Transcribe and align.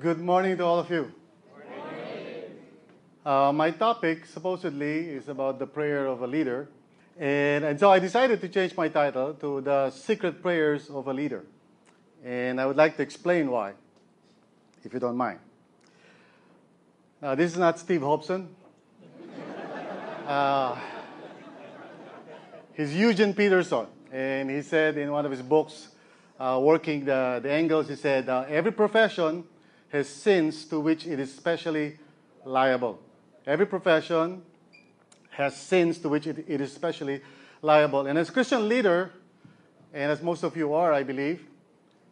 Good 0.00 0.18
morning 0.18 0.56
to 0.56 0.64
all 0.64 0.78
of 0.78 0.90
you. 0.90 1.12
Uh, 3.22 3.52
my 3.52 3.70
topic 3.70 4.24
supposedly 4.24 5.10
is 5.10 5.28
about 5.28 5.58
the 5.58 5.66
prayer 5.66 6.06
of 6.06 6.22
a 6.22 6.26
leader. 6.26 6.70
And, 7.18 7.66
and 7.66 7.78
so 7.78 7.90
I 7.90 7.98
decided 7.98 8.40
to 8.40 8.48
change 8.48 8.74
my 8.74 8.88
title 8.88 9.34
to 9.34 9.60
The 9.60 9.90
Secret 9.90 10.40
Prayers 10.40 10.88
of 10.88 11.06
a 11.06 11.12
Leader. 11.12 11.44
And 12.24 12.58
I 12.62 12.64
would 12.64 12.78
like 12.78 12.96
to 12.96 13.02
explain 13.02 13.50
why, 13.50 13.74
if 14.84 14.94
you 14.94 15.00
don't 15.00 15.18
mind. 15.18 15.38
Uh, 17.22 17.34
this 17.34 17.52
is 17.52 17.58
not 17.58 17.78
Steve 17.78 18.00
Hobson. 18.00 18.48
Uh, 20.26 20.78
he's 22.72 22.96
Eugene 22.96 23.34
Peterson. 23.34 23.86
And 24.10 24.48
he 24.48 24.62
said 24.62 24.96
in 24.96 25.10
one 25.10 25.26
of 25.26 25.30
his 25.30 25.42
books, 25.42 25.88
uh, 26.38 26.58
Working 26.62 27.04
the, 27.04 27.40
the 27.42 27.50
Angles, 27.50 27.88
he 27.88 27.96
said, 27.96 28.30
uh, 28.30 28.46
Every 28.48 28.72
profession 28.72 29.44
has 29.90 30.08
sins 30.08 30.64
to 30.66 30.80
which 30.80 31.06
it 31.06 31.20
is 31.20 31.32
especially 31.32 31.98
liable. 32.44 32.98
Every 33.46 33.66
profession 33.66 34.42
has 35.30 35.56
sins 35.56 35.98
to 35.98 36.08
which 36.08 36.26
it, 36.26 36.44
it 36.48 36.60
is 36.60 36.72
especially 36.72 37.20
liable. 37.62 38.06
And 38.06 38.18
as 38.18 38.30
Christian 38.30 38.68
leader, 38.68 39.12
and 39.92 40.10
as 40.10 40.22
most 40.22 40.42
of 40.42 40.56
you 40.56 40.74
are, 40.74 40.92
I 40.92 41.02
believe, 41.02 41.42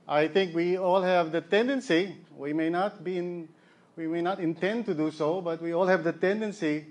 I 0.06 0.26
think 0.28 0.54
we 0.54 0.78
all 0.78 1.02
have 1.02 1.32
the 1.32 1.40
tendency, 1.40 2.16
we 2.36 2.52
may 2.52 2.70
not 2.70 3.04
be 3.04 3.18
in, 3.18 3.48
we 3.96 4.06
may 4.06 4.22
not 4.22 4.40
intend 4.40 4.86
to 4.86 4.94
do 4.94 5.10
so, 5.10 5.40
but 5.40 5.60
we 5.60 5.72
all 5.74 5.86
have 5.86 6.02
the 6.02 6.12
tendency 6.12 6.86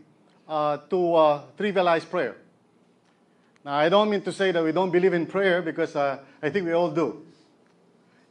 uh, 0.48 0.78
to 0.90 1.16
uh, 1.16 1.42
trivialize 1.58 2.09
prayer. 2.09 2.36
Now, 3.66 3.73
I 3.73 3.90
don't 3.90 4.09
mean 4.09 4.22
to 4.22 4.31
say 4.31 4.52
that 4.52 4.64
we 4.64 4.72
don't 4.72 4.92
believe 4.92 5.14
in 5.14 5.26
prayer 5.26 5.62
because 5.62 5.95
uh, 5.95 6.20
I 6.42 6.50
think 6.50 6.66
we 6.66 6.73
all 6.73 6.92
do. 6.92 7.26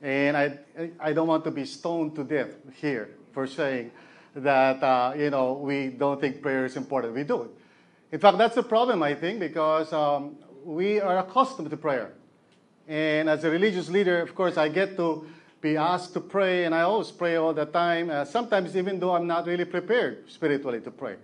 And 0.07 0.37
I, 0.37 0.59
I 1.01 1.13
don't 1.13 1.27
want 1.27 1.43
to 1.47 1.51
be 1.51 1.65
stoned 1.65 2.15
to 2.15 2.23
death 2.23 2.51
here 2.81 3.09
for 3.33 3.45
saying 3.45 3.91
that, 4.37 4.81
uh, 4.81 5.13
you 5.17 5.31
know, 5.31 5.55
we 5.55 5.89
don't 5.89 6.21
think 6.21 6.41
prayer 6.41 6.65
is 6.65 6.77
important. 6.77 7.13
We 7.13 7.25
do. 7.25 7.51
In 8.13 8.21
fact, 8.21 8.39
that's 8.39 8.55
the 8.55 8.63
problem, 8.63 9.03
I 9.03 9.17
think, 9.17 9.41
because 9.41 9.93
um, 9.93 10.37
we 10.65 11.01
are 11.01 11.19
accustomed 11.19 11.71
to 11.71 11.77
prayer. 11.77 12.13
And 12.87 13.29
as 13.29 13.43
a 13.43 13.51
religious 13.51 13.89
leader, 13.89 14.21
of 14.21 14.33
course, 14.33 14.57
I 14.57 14.69
get 14.69 14.97
to 14.97 15.27
be 15.61 15.77
asked 15.77 16.13
to 16.13 16.21
pray, 16.21 16.67
and 16.67 16.73
I 16.73 16.83
always 16.83 17.11
pray 17.11 17.35
all 17.35 17.53
the 17.53 17.67
time, 17.67 18.09
uh, 18.09 18.25
sometimes 18.27 18.77
even 18.77 19.01
though 19.01 19.13
I'm 19.13 19.27
not 19.27 19.45
really 19.45 19.65
prepared 19.65 20.31
spiritually 20.31 20.81
to 20.83 20.91
pray. 20.93 21.17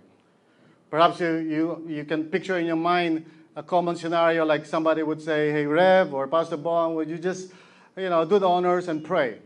Perhaps 0.89 1.21
you, 1.21 1.35
you, 1.37 1.85
you 1.87 2.03
can 2.03 2.25
picture 2.25 2.59
in 2.59 2.65
your 2.65 2.75
mind 2.75 3.31
a 3.55 3.63
common 3.63 3.95
scenario 3.95 4.43
like 4.43 4.65
somebody 4.65 5.03
would 5.03 5.21
say, 5.21 5.51
Hey, 5.51 5.65
Rev 5.65 6.13
or 6.13 6.27
Pastor 6.27 6.57
Bon, 6.57 6.95
would 6.95 7.09
you 7.09 7.17
just 7.17 7.53
you 7.95 8.09
know, 8.09 8.25
do 8.25 8.39
the 8.39 8.47
honors 8.47 8.87
and 8.87 9.03
pray. 9.03 9.37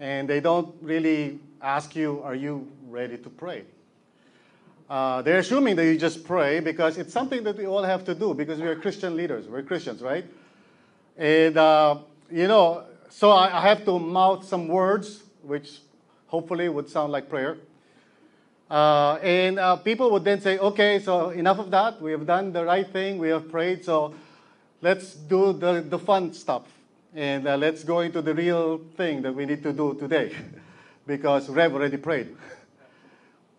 And 0.00 0.28
they 0.28 0.40
don't 0.40 0.74
really 0.80 1.38
ask 1.60 1.94
you, 1.94 2.20
are 2.24 2.34
you 2.34 2.70
ready 2.88 3.18
to 3.18 3.30
pray? 3.30 3.64
Uh, 4.88 5.22
they're 5.22 5.38
assuming 5.38 5.76
that 5.76 5.84
you 5.84 5.98
just 5.98 6.24
pray 6.24 6.60
because 6.60 6.98
it's 6.98 7.12
something 7.12 7.42
that 7.44 7.56
we 7.56 7.66
all 7.66 7.82
have 7.82 8.04
to 8.04 8.14
do 8.14 8.34
because 8.34 8.60
we're 8.60 8.76
Christian 8.76 9.16
leaders. 9.16 9.48
We're 9.48 9.62
Christians, 9.62 10.02
right? 10.02 10.24
And, 11.16 11.56
uh, 11.56 11.98
you 12.30 12.48
know, 12.48 12.84
so 13.08 13.30
I, 13.30 13.58
I 13.58 13.60
have 13.60 13.84
to 13.86 13.98
mouth 13.98 14.44
some 14.44 14.68
words, 14.68 15.22
which 15.42 15.80
hopefully 16.26 16.68
would 16.68 16.88
sound 16.88 17.12
like 17.12 17.28
prayer. 17.28 17.56
Uh, 18.70 19.14
and 19.22 19.58
uh, 19.58 19.76
people 19.76 20.10
would 20.10 20.24
then 20.24 20.40
say, 20.40 20.58
okay, 20.58 20.98
so 20.98 21.30
enough 21.30 21.58
of 21.58 21.70
that. 21.70 22.00
We 22.02 22.10
have 22.12 22.26
done 22.26 22.52
the 22.52 22.64
right 22.64 22.90
thing. 22.90 23.18
We 23.18 23.28
have 23.28 23.50
prayed. 23.50 23.84
So 23.84 24.14
let's 24.82 25.14
do 25.14 25.52
the, 25.52 25.84
the 25.86 25.98
fun 25.98 26.32
stuff. 26.32 26.64
And 27.14 27.46
uh, 27.46 27.56
let's 27.56 27.84
go 27.84 28.00
into 28.00 28.20
the 28.20 28.34
real 28.34 28.78
thing 28.96 29.22
that 29.22 29.32
we 29.32 29.46
need 29.46 29.62
to 29.62 29.72
do 29.72 29.94
today 29.94 30.34
because 31.06 31.48
Rev 31.48 31.72
already 31.72 31.96
prayed. 31.96 32.34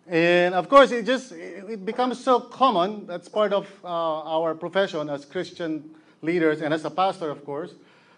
And 0.06 0.54
of 0.54 0.68
course, 0.68 0.90
it 0.92 1.06
just 1.06 1.32
it 1.32 1.84
becomes 1.84 2.22
so 2.22 2.38
common. 2.38 3.06
That's 3.06 3.28
part 3.28 3.54
of 3.54 3.66
uh, 3.82 3.88
our 3.88 4.54
profession 4.54 5.08
as 5.08 5.24
Christian 5.24 5.90
leaders 6.20 6.60
and 6.60 6.74
as 6.74 6.84
a 6.84 6.90
pastor, 6.90 7.30
of 7.30 7.44
course. 7.46 7.72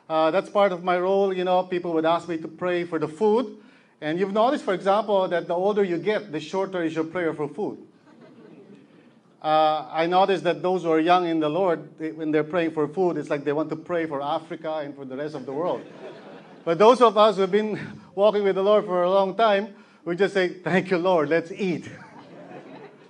Uh, 0.08 0.32
that's 0.32 0.50
part 0.50 0.72
of 0.72 0.82
my 0.82 0.98
role. 0.98 1.32
You 1.32 1.44
know, 1.44 1.62
people 1.62 1.92
would 1.92 2.04
ask 2.04 2.28
me 2.28 2.38
to 2.38 2.48
pray 2.48 2.84
for 2.84 2.98
the 2.98 3.08
food. 3.08 3.58
And 4.00 4.18
you've 4.18 4.32
noticed, 4.32 4.64
for 4.64 4.74
example, 4.74 5.28
that 5.28 5.46
the 5.46 5.54
older 5.54 5.84
you 5.84 5.98
get, 5.98 6.32
the 6.32 6.40
shorter 6.40 6.82
is 6.82 6.94
your 6.94 7.04
prayer 7.04 7.32
for 7.32 7.48
food. 7.48 7.78
Uh, 9.40 9.86
I 9.92 10.06
noticed 10.06 10.42
that 10.44 10.62
those 10.62 10.82
who 10.82 10.90
are 10.90 10.98
young 10.98 11.28
in 11.28 11.38
the 11.38 11.48
Lord, 11.48 11.96
they, 11.98 12.10
when 12.10 12.32
they're 12.32 12.42
praying 12.42 12.72
for 12.72 12.88
food, 12.88 13.16
it's 13.16 13.30
like 13.30 13.44
they 13.44 13.52
want 13.52 13.70
to 13.70 13.76
pray 13.76 14.04
for 14.06 14.20
Africa 14.20 14.78
and 14.78 14.96
for 14.96 15.04
the 15.04 15.16
rest 15.16 15.36
of 15.36 15.46
the 15.46 15.52
world. 15.52 15.80
but 16.64 16.78
those 16.78 17.00
of 17.00 17.16
us 17.16 17.36
who've 17.36 17.50
been 17.50 17.78
walking 18.16 18.42
with 18.42 18.56
the 18.56 18.62
Lord 18.62 18.84
for 18.84 19.04
a 19.04 19.10
long 19.10 19.36
time, 19.36 19.74
we 20.04 20.16
just 20.16 20.34
say, 20.34 20.48
Thank 20.48 20.90
you, 20.90 20.98
Lord, 20.98 21.28
let's 21.28 21.52
eat. 21.52 21.88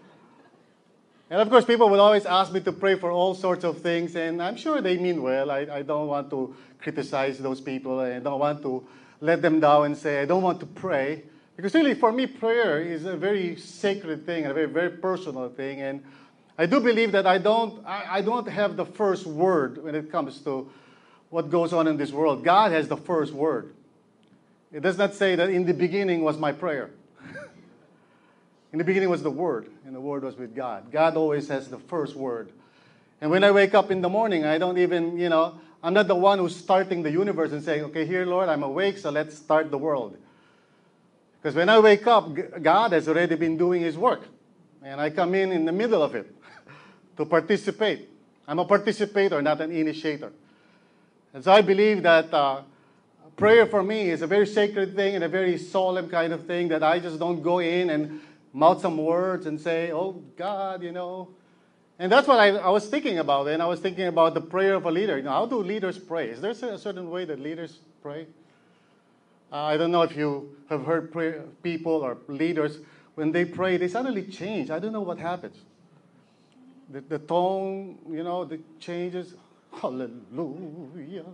and 1.31 1.41
of 1.41 1.49
course, 1.49 1.65
people 1.65 1.89
will 1.89 2.01
always 2.01 2.27
ask 2.27 2.53
me 2.53 2.61
to 2.61 2.73
pray 2.73 2.97
for 2.97 3.11
all 3.11 3.35
sorts 3.35 3.65
of 3.65 3.81
things, 3.81 4.15
and 4.15 4.43
I'm 4.43 4.57
sure 4.57 4.83
they 4.83 4.99
mean 4.99 5.23
well. 5.23 5.51
I, 5.51 5.61
I 5.61 5.83
don't 5.83 6.09
want 6.09 6.29
to 6.31 6.55
criticize 6.79 7.39
those 7.39 7.63
people, 7.63 8.01
and 8.01 8.17
I 8.17 8.19
don't 8.19 8.39
want 8.39 8.61
to 8.63 8.87
let 9.23 9.41
them 9.41 9.61
down 9.61 9.87
and 9.87 9.97
say, 9.97 10.21
I 10.21 10.27
don't 10.27 10.43
want 10.43 10.61
to 10.61 10.67
pray. 10.67 11.23
Because 11.59 11.75
really, 11.75 11.95
for 11.95 12.13
me, 12.13 12.29
prayer 12.29 12.81
is 12.81 13.05
a 13.05 13.17
very 13.17 13.57
sacred 13.57 14.25
thing, 14.25 14.45
and 14.45 14.53
a 14.53 14.55
very, 14.55 14.69
very 14.69 14.91
personal 14.91 15.49
thing. 15.49 15.81
And 15.81 16.05
I 16.57 16.67
do 16.67 16.79
believe 16.79 17.11
that 17.11 17.27
I 17.27 17.39
don't, 17.39 17.85
I, 17.85 18.19
I 18.19 18.21
don't 18.21 18.49
have 18.49 18.77
the 18.77 18.85
first 18.85 19.27
word 19.27 19.83
when 19.83 19.97
it 19.97 20.13
comes 20.13 20.39
to 20.43 20.71
what 21.31 21.51
goes 21.51 21.73
on 21.73 21.89
in 21.89 21.97
this 21.97 22.13
world. 22.13 22.45
God 22.45 22.71
has 22.71 22.87
the 22.87 22.97
first 22.97 23.33
word. 23.33 23.75
It 24.73 24.85
does 24.85 24.99
not 24.99 25.15
say 25.15 25.35
that 25.35 25.51
in 25.51 25.67
the 25.67 25.75
beginning 25.75 26.23
was 26.23 26.39
my 26.39 26.53
prayer. 26.53 26.91
in 28.73 28.79
the 28.79 28.85
beginning 28.85 29.11
was 29.11 29.25
the 29.25 29.31
Word, 29.33 29.69
and 29.85 29.93
the 29.93 30.01
Word 30.01 30.23
was 30.23 30.37
with 30.37 30.55
God. 30.55 30.93
God 30.93 31.17
always 31.17 31.49
has 31.49 31.67
the 31.67 31.79
first 31.79 32.15
word. 32.15 32.53
And 33.21 33.33
when 33.33 33.43
I 33.43 33.51
wake 33.51 33.75
up 33.75 33.91
in 33.91 34.01
the 34.01 34.09
morning, 34.09 34.45
I 34.45 34.59
don't 34.59 34.79
even, 34.79 35.19
you 35.19 35.29
know, 35.29 35.59
I'm 35.83 35.93
not 35.93 36.07
the 36.07 36.15
one 36.15 36.39
who's 36.39 36.55
starting 36.55 37.03
the 37.03 37.11
universe 37.11 37.51
and 37.51 37.65
saying, 37.65 37.83
okay, 37.87 38.07
here, 38.07 38.25
Lord, 38.27 38.49
I'm 38.49 38.63
awake, 38.63 38.99
so 38.99 39.11
let's 39.11 39.37
start 39.37 39.73
the 39.73 39.79
world. 39.79 40.17
Because 41.49 41.57
when 41.57 41.71
I 41.71 41.79
wake 41.79 42.07
up, 42.07 42.29
God 42.61 42.93
has 42.93 43.09
already 43.09 43.35
been 43.35 43.57
doing 43.57 43.81
His 43.81 43.97
work. 43.97 44.21
And 44.83 45.01
I 45.01 45.09
come 45.09 45.35
in 45.35 45.51
in 45.51 45.65
the 45.65 45.73
middle 45.73 46.03
of 46.03 46.15
it 46.15 46.31
to 47.17 47.25
participate. 47.25 48.07
I'm 48.47 48.59
a 48.59 48.67
participator, 48.67 49.41
not 49.41 49.59
an 49.63 49.73
initiator. 49.73 50.31
And 51.33 51.43
so 51.43 51.51
I 51.51 51.63
believe 51.63 52.03
that 52.03 52.35
uh, 52.35 52.61
prayer 53.35 53.65
for 53.65 53.83
me 53.83 54.11
is 54.11 54.21
a 54.21 54.27
very 54.27 54.47
sacred 54.47 54.95
thing 54.95 55.15
and 55.15 55.25
a 55.25 55.29
very 55.29 55.57
solemn 55.57 56.11
kind 56.11 56.35
of 56.35 56.47
thing 56.47 56.69
that 56.69 56.83
I 56.83 56.99
just 56.99 57.19
don't 57.19 57.41
go 57.41 57.61
in 57.61 57.89
and 57.89 58.21
mouth 58.53 58.83
some 58.83 58.99
words 58.99 59.47
and 59.47 59.59
say, 59.59 59.91
oh, 59.91 60.23
God, 60.37 60.83
you 60.83 60.93
know. 60.93 61.31
And 61.99 62.13
that's 62.13 62.29
what 62.29 62.39
I, 62.39 62.49
I 62.59 62.69
was 62.69 62.87
thinking 62.91 63.21
about. 63.21 63.49
And 63.49 63.63
I 63.63 63.67
was 63.67 63.81
thinking 63.81 64.09
about 64.09 64.35
the 64.35 64.43
prayer 64.43 64.75
of 64.75 64.85
a 64.85 64.91
leader. 64.91 65.17
You 65.17 65.23
know, 65.23 65.31
how 65.31 65.47
do 65.47 65.63
leaders 65.63 65.99
pray? 65.99 66.29
Is 66.29 66.43
there 66.43 66.51
a 66.51 66.77
certain 66.77 67.09
way 67.09 67.25
that 67.25 67.41
leaders 67.41 67.79
pray? 68.03 68.27
Uh, 69.51 69.57
I 69.57 69.77
don't 69.77 69.91
know 69.91 70.03
if 70.03 70.17
you 70.17 70.57
have 70.69 70.85
heard 70.85 71.11
prayer, 71.11 71.45
people 71.63 71.93
or 71.93 72.19
leaders, 72.29 72.79
when 73.15 73.33
they 73.33 73.45
pray, 73.45 73.77
they 73.79 73.89
suddenly 73.89 74.25
change. 74.25 74.71
I 74.71 74.79
don't 74.79 74.93
know 74.93 75.01
what 75.01 75.19
happens. 75.19 75.57
The, 76.91 77.01
the 77.01 77.19
tone, 77.19 77.99
you 78.11 78.23
know, 78.23 78.45
the 78.45 78.61
changes. 78.79 79.35
Hallelujah. 79.73 81.25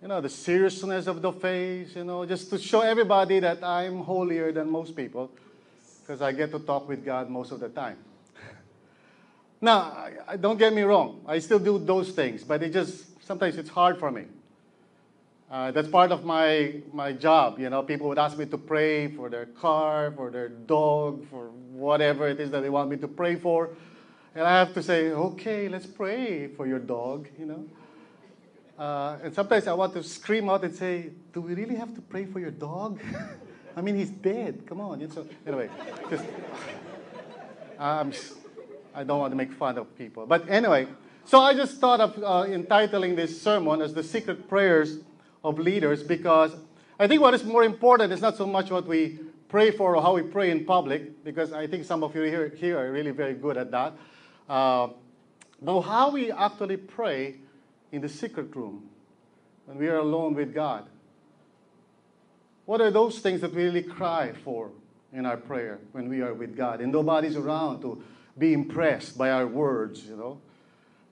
You 0.00 0.08
know, 0.08 0.20
the 0.20 0.28
seriousness 0.28 1.06
of 1.06 1.22
the 1.22 1.32
face, 1.32 1.96
you 1.96 2.04
know, 2.04 2.26
just 2.26 2.50
to 2.50 2.58
show 2.58 2.82
everybody 2.82 3.40
that 3.40 3.64
I'm 3.64 4.04
holier 4.04 4.52
than 4.52 4.70
most 4.70 4.94
people 4.94 5.30
because 6.00 6.20
I 6.20 6.32
get 6.32 6.50
to 6.52 6.58
talk 6.58 6.86
with 6.86 7.04
God 7.04 7.30
most 7.30 7.50
of 7.50 7.60
the 7.60 7.70
time. 7.70 7.96
now, 9.62 10.08
don't 10.38 10.58
get 10.58 10.74
me 10.74 10.82
wrong. 10.82 11.24
I 11.26 11.38
still 11.38 11.58
do 11.58 11.78
those 11.78 12.10
things, 12.10 12.44
but 12.44 12.62
it 12.62 12.72
just, 12.72 13.24
sometimes 13.24 13.56
it's 13.56 13.70
hard 13.70 13.98
for 13.98 14.10
me. 14.10 14.26
Uh, 15.54 15.70
that's 15.70 15.86
part 15.86 16.10
of 16.10 16.24
my, 16.24 16.74
my 16.92 17.12
job. 17.12 17.60
You 17.60 17.70
know, 17.70 17.80
people 17.84 18.08
would 18.08 18.18
ask 18.18 18.36
me 18.36 18.44
to 18.46 18.58
pray 18.58 19.06
for 19.06 19.30
their 19.30 19.46
car, 19.46 20.10
for 20.10 20.28
their 20.28 20.48
dog, 20.48 21.24
for 21.30 21.50
whatever 21.70 22.26
it 22.26 22.40
is 22.40 22.50
that 22.50 22.62
they 22.62 22.70
want 22.70 22.90
me 22.90 22.96
to 22.96 23.06
pray 23.06 23.36
for. 23.36 23.70
And 24.34 24.44
I 24.44 24.58
have 24.58 24.74
to 24.74 24.82
say, 24.82 25.12
okay, 25.12 25.68
let's 25.68 25.86
pray 25.86 26.48
for 26.48 26.66
your 26.66 26.80
dog, 26.80 27.28
you 27.38 27.46
know. 27.46 27.68
Uh, 28.76 29.18
and 29.22 29.32
sometimes 29.32 29.68
I 29.68 29.74
want 29.74 29.92
to 29.92 30.02
scream 30.02 30.50
out 30.50 30.64
and 30.64 30.74
say, 30.74 31.10
do 31.32 31.40
we 31.40 31.54
really 31.54 31.76
have 31.76 31.94
to 31.94 32.00
pray 32.00 32.24
for 32.24 32.40
your 32.40 32.50
dog? 32.50 33.00
I 33.76 33.80
mean, 33.80 33.94
he's 33.94 34.10
dead. 34.10 34.66
Come 34.66 34.80
on. 34.80 35.08
So, 35.08 35.24
anyway, 35.46 35.70
just, 36.10 36.24
I'm, 37.78 38.12
I 38.92 39.04
don't 39.04 39.20
want 39.20 39.30
to 39.30 39.36
make 39.36 39.52
fun 39.52 39.78
of 39.78 39.96
people. 39.96 40.26
But 40.26 40.48
anyway, 40.48 40.88
so 41.24 41.38
I 41.38 41.54
just 41.54 41.78
thought 41.78 42.00
of 42.00 42.20
uh, 42.20 42.52
entitling 42.52 43.14
this 43.14 43.40
sermon 43.40 43.82
as 43.82 43.94
The 43.94 44.02
Secret 44.02 44.48
Prayers 44.48 44.98
of 45.44 45.58
leaders 45.58 46.02
because 46.02 46.56
I 46.98 47.06
think 47.06 47.20
what 47.20 47.34
is 47.34 47.44
more 47.44 47.62
important 47.62 48.12
is 48.12 48.20
not 48.20 48.36
so 48.36 48.46
much 48.46 48.70
what 48.70 48.86
we 48.86 49.18
pray 49.48 49.70
for 49.70 49.94
or 49.94 50.02
how 50.02 50.14
we 50.14 50.22
pray 50.22 50.50
in 50.50 50.64
public, 50.64 51.22
because 51.22 51.52
I 51.52 51.66
think 51.66 51.84
some 51.84 52.02
of 52.02 52.14
you 52.16 52.22
here, 52.22 52.48
here 52.56 52.78
are 52.78 52.90
really 52.90 53.10
very 53.10 53.34
good 53.34 53.56
at 53.56 53.70
that, 53.70 53.92
uh, 54.48 54.88
but 55.62 55.80
how 55.82 56.10
we 56.10 56.32
actually 56.32 56.76
pray 56.76 57.36
in 57.92 58.00
the 58.00 58.08
secret 58.08 58.54
room 58.56 58.88
when 59.66 59.78
we 59.78 59.86
are 59.88 59.98
alone 59.98 60.34
with 60.34 60.52
God. 60.52 60.86
What 62.64 62.80
are 62.80 62.90
those 62.90 63.18
things 63.18 63.42
that 63.42 63.54
we 63.54 63.64
really 63.64 63.82
cry 63.82 64.32
for 64.32 64.70
in 65.12 65.26
our 65.26 65.36
prayer 65.36 65.78
when 65.92 66.08
we 66.08 66.22
are 66.22 66.34
with 66.34 66.56
God 66.56 66.80
and 66.80 66.90
nobody's 66.90 67.36
around 67.36 67.82
to 67.82 68.02
be 68.36 68.52
impressed 68.52 69.16
by 69.16 69.30
our 69.30 69.46
words, 69.46 70.04
you 70.04 70.16
know? 70.16 70.40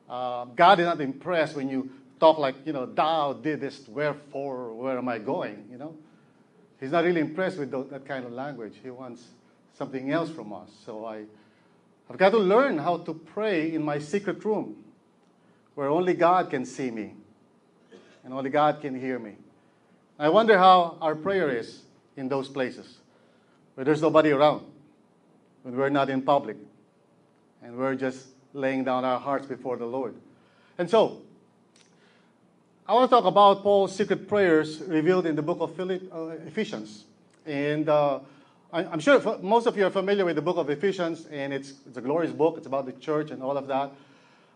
Uh, 0.08 0.46
God 0.46 0.80
is 0.80 0.86
not 0.86 1.00
impressed 1.00 1.54
when 1.54 1.68
you 1.68 1.90
talk 2.22 2.38
like, 2.38 2.54
you 2.64 2.72
know, 2.72 2.86
thou 2.86 3.32
did 3.32 3.60
this, 3.60 3.88
wherefore, 3.88 4.72
where 4.74 4.96
am 4.96 5.08
I 5.08 5.18
going, 5.18 5.66
you 5.68 5.76
know? 5.76 5.96
He's 6.78 6.92
not 6.92 7.02
really 7.02 7.20
impressed 7.20 7.58
with 7.58 7.72
that 7.90 8.06
kind 8.06 8.24
of 8.24 8.30
language. 8.30 8.74
He 8.80 8.90
wants 8.90 9.24
something 9.76 10.12
else 10.12 10.30
from 10.30 10.52
us. 10.52 10.70
So 10.86 11.04
I, 11.04 11.24
I've 12.08 12.18
got 12.18 12.30
to 12.30 12.38
learn 12.38 12.78
how 12.78 12.98
to 12.98 13.12
pray 13.12 13.74
in 13.74 13.84
my 13.84 13.98
secret 13.98 14.44
room 14.44 14.84
where 15.74 15.88
only 15.88 16.14
God 16.14 16.48
can 16.48 16.64
see 16.64 16.92
me 16.92 17.14
and 18.22 18.32
only 18.32 18.50
God 18.50 18.80
can 18.80 18.94
hear 18.94 19.18
me. 19.18 19.34
I 20.16 20.28
wonder 20.28 20.56
how 20.56 20.98
our 21.00 21.16
prayer 21.16 21.50
is 21.50 21.82
in 22.16 22.28
those 22.28 22.48
places 22.48 22.98
where 23.74 23.84
there's 23.84 24.02
nobody 24.02 24.30
around, 24.30 24.64
when 25.64 25.74
we're 25.74 25.88
not 25.88 26.08
in 26.08 26.22
public, 26.22 26.56
and 27.64 27.76
we're 27.76 27.96
just 27.96 28.26
laying 28.52 28.84
down 28.84 29.04
our 29.04 29.18
hearts 29.18 29.46
before 29.46 29.76
the 29.76 29.86
Lord. 29.86 30.14
And 30.78 30.88
so, 30.88 31.22
I 32.84 32.94
want 32.94 33.08
to 33.08 33.16
talk 33.16 33.26
about 33.26 33.62
Paul's 33.62 33.94
secret 33.94 34.26
prayers 34.26 34.80
revealed 34.80 35.24
in 35.26 35.36
the 35.36 35.42
book 35.42 35.58
of 35.60 35.78
uh, 35.78 36.30
Ephesians. 36.48 37.04
And 37.46 37.88
uh, 37.88 38.18
I'm 38.72 38.98
sure 38.98 39.20
most 39.40 39.66
of 39.66 39.76
you 39.76 39.86
are 39.86 39.90
familiar 39.90 40.24
with 40.24 40.34
the 40.34 40.42
book 40.42 40.56
of 40.56 40.68
Ephesians, 40.68 41.26
and 41.26 41.52
it's, 41.52 41.74
it's 41.86 41.96
a 41.96 42.00
glorious 42.00 42.32
book. 42.32 42.56
It's 42.56 42.66
about 42.66 42.86
the 42.86 42.92
church 42.92 43.30
and 43.30 43.40
all 43.40 43.56
of 43.56 43.68
that. 43.68 43.92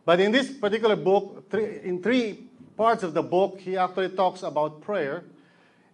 But 0.04 0.18
in 0.18 0.32
this 0.32 0.50
particular 0.50 0.96
book, 0.96 1.48
three, 1.50 1.78
in 1.84 2.02
three 2.02 2.48
parts 2.76 3.04
of 3.04 3.14
the 3.14 3.22
book, 3.22 3.60
he 3.60 3.76
actually 3.76 4.08
talks 4.08 4.42
about 4.42 4.80
prayer. 4.80 5.22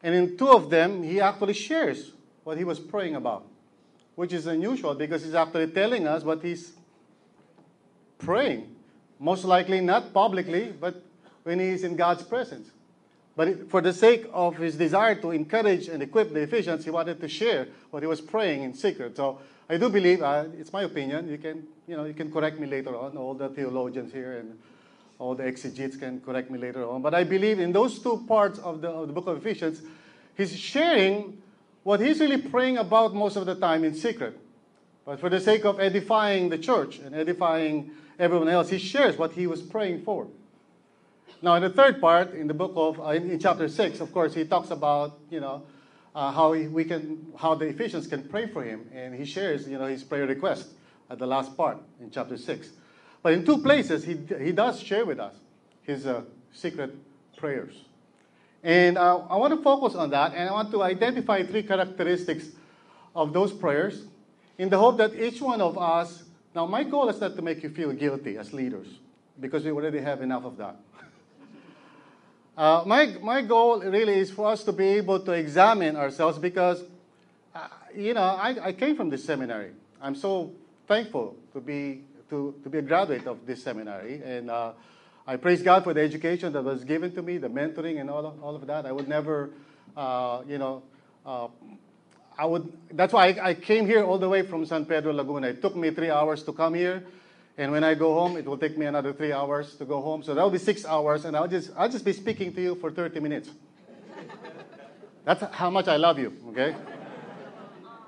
And 0.02 0.14
in 0.14 0.38
two 0.38 0.48
of 0.48 0.70
them, 0.70 1.02
he 1.02 1.20
actually 1.20 1.52
shares 1.52 2.12
what 2.44 2.56
he 2.56 2.64
was 2.64 2.80
praying 2.80 3.14
about, 3.14 3.44
which 4.14 4.32
is 4.32 4.46
unusual 4.46 4.94
because 4.94 5.22
he's 5.22 5.34
actually 5.34 5.66
telling 5.66 6.06
us 6.06 6.24
what 6.24 6.42
he's 6.42 6.72
praying. 8.18 8.74
Most 9.18 9.44
likely 9.44 9.82
not 9.82 10.14
publicly, 10.14 10.72
but 10.80 11.02
when 11.42 11.58
he 11.58 11.66
is 11.66 11.84
in 11.84 11.96
God's 11.96 12.22
presence. 12.22 12.70
But 13.34 13.70
for 13.70 13.80
the 13.80 13.92
sake 13.92 14.26
of 14.32 14.56
his 14.56 14.76
desire 14.76 15.14
to 15.16 15.30
encourage 15.30 15.88
and 15.88 16.02
equip 16.02 16.32
the 16.32 16.40
Ephesians, 16.40 16.84
he 16.84 16.90
wanted 16.90 17.20
to 17.20 17.28
share 17.28 17.68
what 17.90 18.02
he 18.02 18.06
was 18.06 18.20
praying 18.20 18.62
in 18.62 18.74
secret. 18.74 19.16
So 19.16 19.40
I 19.70 19.78
do 19.78 19.88
believe, 19.88 20.22
uh, 20.22 20.44
it's 20.58 20.72
my 20.72 20.82
opinion, 20.82 21.28
you 21.28 21.38
can, 21.38 21.66
you 21.86 21.96
know, 21.96 22.04
you 22.04 22.12
can 22.12 22.30
correct 22.30 22.60
me 22.60 22.66
later 22.66 22.94
on, 22.94 23.16
all 23.16 23.32
the 23.32 23.48
theologians 23.48 24.12
here 24.12 24.38
and 24.38 24.58
all 25.18 25.34
the 25.34 25.46
exegetes 25.46 25.96
can 25.96 26.20
correct 26.20 26.50
me 26.50 26.58
later 26.58 26.86
on. 26.86 27.00
But 27.00 27.14
I 27.14 27.24
believe 27.24 27.58
in 27.58 27.72
those 27.72 27.98
two 28.00 28.24
parts 28.28 28.58
of 28.58 28.82
the, 28.82 28.88
of 28.90 29.06
the 29.06 29.14
book 29.14 29.28
of 29.28 29.38
Ephesians, 29.38 29.80
he's 30.36 30.54
sharing 30.58 31.40
what 31.84 32.00
he's 32.00 32.20
really 32.20 32.40
praying 32.40 32.76
about 32.76 33.14
most 33.14 33.36
of 33.36 33.46
the 33.46 33.54
time 33.54 33.84
in 33.84 33.94
secret. 33.94 34.38
But 35.04 35.20
for 35.20 35.30
the 35.30 35.40
sake 35.40 35.64
of 35.64 35.80
edifying 35.80 36.48
the 36.48 36.58
church 36.58 36.98
and 36.98 37.14
edifying 37.14 37.92
everyone 38.18 38.48
else, 38.48 38.68
he 38.68 38.78
shares 38.78 39.16
what 39.16 39.32
he 39.32 39.46
was 39.46 39.62
praying 39.62 40.02
for. 40.02 40.28
Now, 41.42 41.56
in 41.56 41.62
the 41.62 41.70
third 41.70 42.00
part, 42.00 42.34
in 42.34 42.46
the 42.46 42.54
book 42.54 42.72
of, 42.76 43.00
uh, 43.00 43.10
in, 43.10 43.28
in, 43.30 43.38
chapter 43.38 43.68
6, 43.68 44.00
of 44.00 44.12
course, 44.12 44.32
he 44.32 44.44
talks 44.44 44.70
about, 44.70 45.18
you 45.28 45.40
know, 45.40 45.64
uh, 46.14 46.30
how 46.30 46.52
we 46.52 46.84
can, 46.84 47.26
how 47.36 47.54
the 47.56 47.66
Ephesians 47.66 48.06
can 48.06 48.22
pray 48.28 48.46
for 48.46 48.62
him. 48.62 48.88
And 48.94 49.14
he 49.14 49.24
shares, 49.24 49.68
you 49.68 49.76
know, 49.76 49.86
his 49.86 50.04
prayer 50.04 50.26
request 50.26 50.68
at 51.10 51.18
the 51.18 51.26
last 51.26 51.56
part 51.56 51.78
in 52.00 52.10
chapter 52.10 52.36
6. 52.36 52.68
But 53.22 53.32
in 53.32 53.44
two 53.44 53.58
places, 53.58 54.04
he, 54.04 54.20
he 54.40 54.52
does 54.52 54.80
share 54.80 55.04
with 55.04 55.18
us 55.18 55.34
his 55.82 56.06
uh, 56.06 56.22
secret 56.52 56.94
prayers. 57.36 57.74
And 58.62 58.96
uh, 58.96 59.18
I 59.28 59.36
want 59.36 59.52
to 59.54 59.62
focus 59.62 59.96
on 59.96 60.10
that, 60.10 60.34
and 60.34 60.48
I 60.48 60.52
want 60.52 60.70
to 60.70 60.82
identify 60.82 61.42
three 61.42 61.64
characteristics 61.64 62.46
of 63.14 63.32
those 63.32 63.52
prayers 63.52 64.04
in 64.58 64.68
the 64.68 64.78
hope 64.78 64.98
that 64.98 65.14
each 65.14 65.40
one 65.40 65.60
of 65.60 65.76
us, 65.76 66.22
now 66.54 66.66
my 66.66 66.84
goal 66.84 67.08
is 67.08 67.20
not 67.20 67.34
to 67.34 67.42
make 67.42 67.62
you 67.62 67.70
feel 67.70 67.92
guilty 67.92 68.38
as 68.38 68.52
leaders, 68.52 68.86
because 69.40 69.64
we 69.64 69.72
already 69.72 70.00
have 70.00 70.22
enough 70.22 70.44
of 70.44 70.56
that. 70.58 70.76
uh, 72.56 72.82
my, 72.86 73.06
my 73.22 73.42
goal 73.42 73.80
really 73.80 74.18
is 74.18 74.30
for 74.30 74.48
us 74.48 74.62
to 74.64 74.72
be 74.72 74.86
able 74.88 75.20
to 75.20 75.32
examine 75.32 75.96
ourselves 75.96 76.38
because, 76.38 76.82
uh, 77.54 77.68
you 77.94 78.12
know, 78.12 78.20
I, 78.20 78.56
I 78.66 78.72
came 78.72 78.94
from 78.94 79.08
this 79.08 79.24
seminary. 79.24 79.70
I'm 80.00 80.14
so 80.14 80.52
thankful 80.86 81.36
to 81.54 81.60
be, 81.60 82.02
to, 82.28 82.54
to 82.62 82.68
be 82.68 82.78
a 82.78 82.82
graduate 82.82 83.26
of 83.26 83.46
this 83.46 83.62
seminary. 83.62 84.20
And 84.22 84.50
uh, 84.50 84.72
I 85.26 85.36
praise 85.36 85.62
God 85.62 85.84
for 85.84 85.94
the 85.94 86.02
education 86.02 86.52
that 86.52 86.62
was 86.62 86.84
given 86.84 87.14
to 87.14 87.22
me, 87.22 87.38
the 87.38 87.48
mentoring 87.48 88.00
and 88.00 88.10
all 88.10 88.26
of, 88.26 88.42
all 88.42 88.54
of 88.54 88.66
that. 88.66 88.84
I 88.84 88.92
would 88.92 89.08
never, 89.08 89.50
uh, 89.96 90.42
you 90.46 90.58
know, 90.58 90.82
uh, 91.24 91.48
I 92.36 92.44
would, 92.44 92.70
that's 92.92 93.12
why 93.12 93.28
I, 93.28 93.48
I, 93.50 93.54
came 93.54 93.86
here 93.86 94.02
all 94.02 94.18
the 94.18 94.28
way 94.28 94.42
from 94.42 94.66
San 94.66 94.84
Pedro 94.84 95.12
Laguna. 95.12 95.48
It 95.48 95.62
took 95.62 95.76
me 95.76 95.90
three 95.90 96.10
hours 96.10 96.42
to 96.44 96.52
come 96.52 96.74
here. 96.74 97.04
And 97.58 97.70
when 97.70 97.84
I 97.84 97.94
go 97.94 98.14
home, 98.14 98.36
it 98.36 98.46
will 98.46 98.56
take 98.56 98.78
me 98.78 98.86
another 98.86 99.12
three 99.12 99.32
hours 99.32 99.76
to 99.76 99.84
go 99.84 100.00
home. 100.00 100.22
So 100.22 100.34
that'll 100.34 100.50
be 100.50 100.58
six 100.58 100.86
hours, 100.86 101.24
and 101.24 101.36
I'll 101.36 101.48
just, 101.48 101.70
I'll 101.76 101.88
just 101.88 102.04
be 102.04 102.12
speaking 102.12 102.52
to 102.54 102.62
you 102.62 102.74
for 102.76 102.90
30 102.90 103.20
minutes. 103.20 103.50
That's 105.24 105.42
how 105.54 105.70
much 105.70 105.86
I 105.86 105.96
love 105.96 106.18
you, 106.18 106.32
okay? 106.48 106.74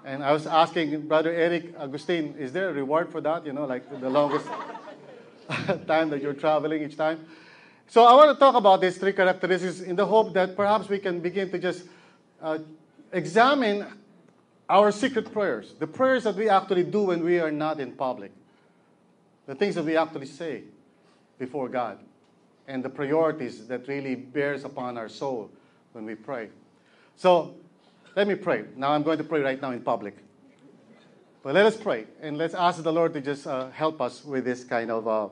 And 0.05 0.23
I 0.23 0.33
was 0.33 0.47
asking 0.47 1.09
Brother 1.09 1.33
Eric 1.33 1.75
Agustin, 1.79 2.35
is 2.39 2.53
there 2.53 2.71
a 2.71 2.73
reward 2.73 3.11
for 3.11 3.21
that? 3.21 3.47
You 3.47 3.53
know, 3.53 3.65
like 3.65 3.89
the 4.01 4.11
longest 4.11 4.47
time 5.87 6.11
that 6.11 6.21
you're 6.21 6.35
traveling 6.35 6.83
each 6.83 6.97
time. 6.97 7.25
So 7.87 8.05
I 8.05 8.15
want 8.15 8.31
to 8.31 8.39
talk 8.39 8.55
about 8.55 8.81
these 8.81 8.99
three 8.99 9.13
characteristics 9.13 9.81
in 9.81 9.95
the 9.95 10.07
hope 10.07 10.33
that 10.35 10.57
perhaps 10.57 10.89
we 10.89 10.99
can 10.99 11.21
begin 11.21 11.51
to 11.51 11.59
just 11.59 11.85
uh, 12.43 12.59
examine 13.13 13.87
our 14.69 14.91
secret 14.91 15.33
prayers, 15.33 15.75
the 15.79 15.87
prayers 15.87 16.25
that 16.25 16.35
we 16.35 16.49
actually 16.49 16.85
do 16.85 17.03
when 17.03 17.23
we 17.23 17.39
are 17.39 17.53
not 17.53 17.81
in 17.81 17.93
public, 17.93 18.33
the 19.47 19.55
things 19.55 19.75
that 19.75 19.85
we 19.85 19.97
actually 19.97 20.27
say 20.27 20.63
before 21.39 21.69
God, 21.69 21.99
and 22.67 22.83
the 22.83 22.89
priorities 22.89 23.67
that 23.67 23.87
really 23.89 24.15
bears 24.15 24.65
upon 24.65 24.97
our 24.97 25.09
soul 25.09 25.51
when 25.93 26.07
we 26.07 26.15
pray. 26.15 26.49
So 27.17 27.55
let 28.17 28.27
me 28.27 28.35
pray. 28.35 28.65
Now 28.77 28.93
I'm 28.93 29.03
going 29.03 29.19
to 29.19 29.25
pray 29.25 29.41
right 29.41 29.61
now 29.61 29.73
in 29.73 29.81
public. 29.81 30.17
But 31.43 31.55
let 31.55 31.67
us 31.67 31.77
pray 31.77 32.07
and 32.23 32.39
let's 32.39 32.55
ask 32.55 32.83
the 32.83 32.93
Lord 32.93 33.13
to 33.15 33.21
just 33.21 33.47
uh, 33.47 33.69
help 33.71 34.01
us 34.01 34.25
with 34.25 34.45
this 34.45 34.65
kind 34.65 34.91
of 34.91 35.07
uh, 35.07 35.29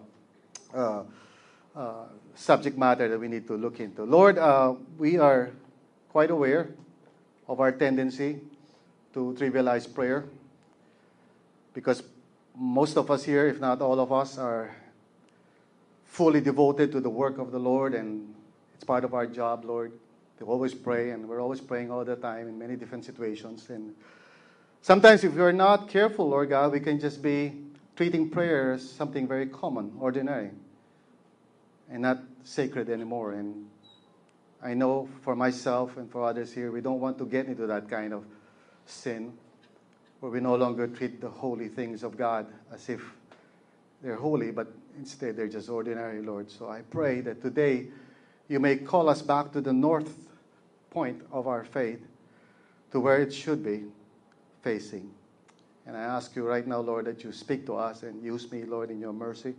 uh, 0.75 1.05
uh 1.75 1.93
subject 2.35 2.77
matter 2.77 3.09
that 3.09 3.19
we 3.19 3.29
need 3.29 3.47
to 3.47 3.55
look 3.57 3.81
into. 3.81 4.05
Lord, 4.05 4.39
uh, 4.39 4.75
we 4.99 5.19
are 5.19 5.51
quite 6.11 6.31
aware 6.31 6.75
of 7.49 7.61
our 7.61 7.73
tendency 7.73 8.41
to 9.15 9.35
trivialize 9.39 9.93
prayer 9.93 10.25
because 11.75 12.03
most 12.57 12.97
of 12.97 13.11
us 13.11 13.25
here, 13.25 13.47
if 13.49 13.61
not 13.61 13.81
all 13.81 13.99
of 14.01 14.13
us, 14.13 14.39
are 14.39 14.75
fully 16.05 16.41
devoted 16.41 16.93
to 16.93 17.01
the 17.01 17.11
work 17.11 17.39
of 17.39 17.51
the 17.51 17.59
Lord, 17.59 17.95
and 17.95 18.35
it's 18.75 18.85
part 18.85 19.05
of 19.05 19.15
our 19.15 19.27
job, 19.27 19.65
Lord, 19.65 19.93
to 20.39 20.45
always 20.45 20.75
pray, 20.75 21.11
and 21.11 21.29
we're 21.29 21.41
always 21.41 21.61
praying 21.61 21.91
all 21.91 22.05
the 22.05 22.17
time 22.17 22.49
in 22.49 22.59
many 22.59 22.77
different 22.77 23.05
situations. 23.05 23.71
And 23.71 23.95
sometimes, 24.83 25.25
if 25.25 25.35
we're 25.35 25.53
not 25.53 25.89
careful, 25.89 26.29
Lord 26.29 26.51
God, 26.51 26.73
we 26.73 26.81
can 26.81 27.01
just 27.01 27.23
be 27.23 27.53
treating 27.97 28.29
prayer 28.29 28.73
as 28.73 28.89
something 28.89 29.27
very 29.27 29.47
common, 29.47 29.93
ordinary, 29.99 30.51
and 31.91 32.03
not 32.03 32.19
sacred 32.45 32.91
anymore. 32.91 33.33
And 33.33 33.67
I 34.63 34.75
know 34.75 35.09
for 35.23 35.35
myself 35.35 35.97
and 35.97 36.11
for 36.11 36.25
others 36.25 36.53
here, 36.53 36.71
we 36.71 36.81
don't 36.81 37.01
want 37.01 37.19
to 37.19 37.25
get 37.25 37.47
into 37.47 37.67
that 37.67 37.89
kind 37.89 38.13
of 38.13 38.25
sin 38.85 39.33
where 40.23 40.31
we 40.31 40.39
no 40.39 40.55
longer 40.55 40.87
treat 40.87 41.21
the 41.21 41.29
holy 41.29 41.67
things 41.67 42.05
of 42.05 42.17
God 42.17 42.47
as 42.73 42.89
if 42.89 43.03
they're 44.05 44.15
holy, 44.15 44.53
but 44.53 44.69
instead 44.97 45.37
they're 45.37 45.49
just 45.49 45.69
ordinary, 45.69 46.23
Lord. 46.23 46.49
So 46.49 46.71
I 46.71 46.83
pray 46.83 47.23
that 47.23 47.43
today 47.43 47.89
you 48.47 48.61
may 48.61 48.77
call 48.77 49.09
us 49.09 49.21
back 49.21 49.51
to 49.51 49.61
the 49.61 49.73
north 49.73 50.15
point 50.91 51.21
of 51.33 51.49
our 51.49 51.65
faith, 51.65 51.99
to 52.93 53.01
where 53.01 53.21
it 53.21 53.35
should 53.35 53.65
be 53.65 53.83
facing. 54.63 55.11
And 55.87 55.97
I 55.97 56.03
ask 56.03 56.37
you 56.37 56.47
right 56.47 56.69
now, 56.69 56.79
Lord, 56.79 57.07
that 57.07 57.25
you 57.25 57.33
speak 57.33 57.67
to 57.67 57.75
us 57.75 58.05
and 58.05 58.23
use 58.23 58.49
me, 58.53 58.63
Lord, 58.63 58.93
in 58.93 59.01
your 59.01 59.13
mercy, 59.13 59.57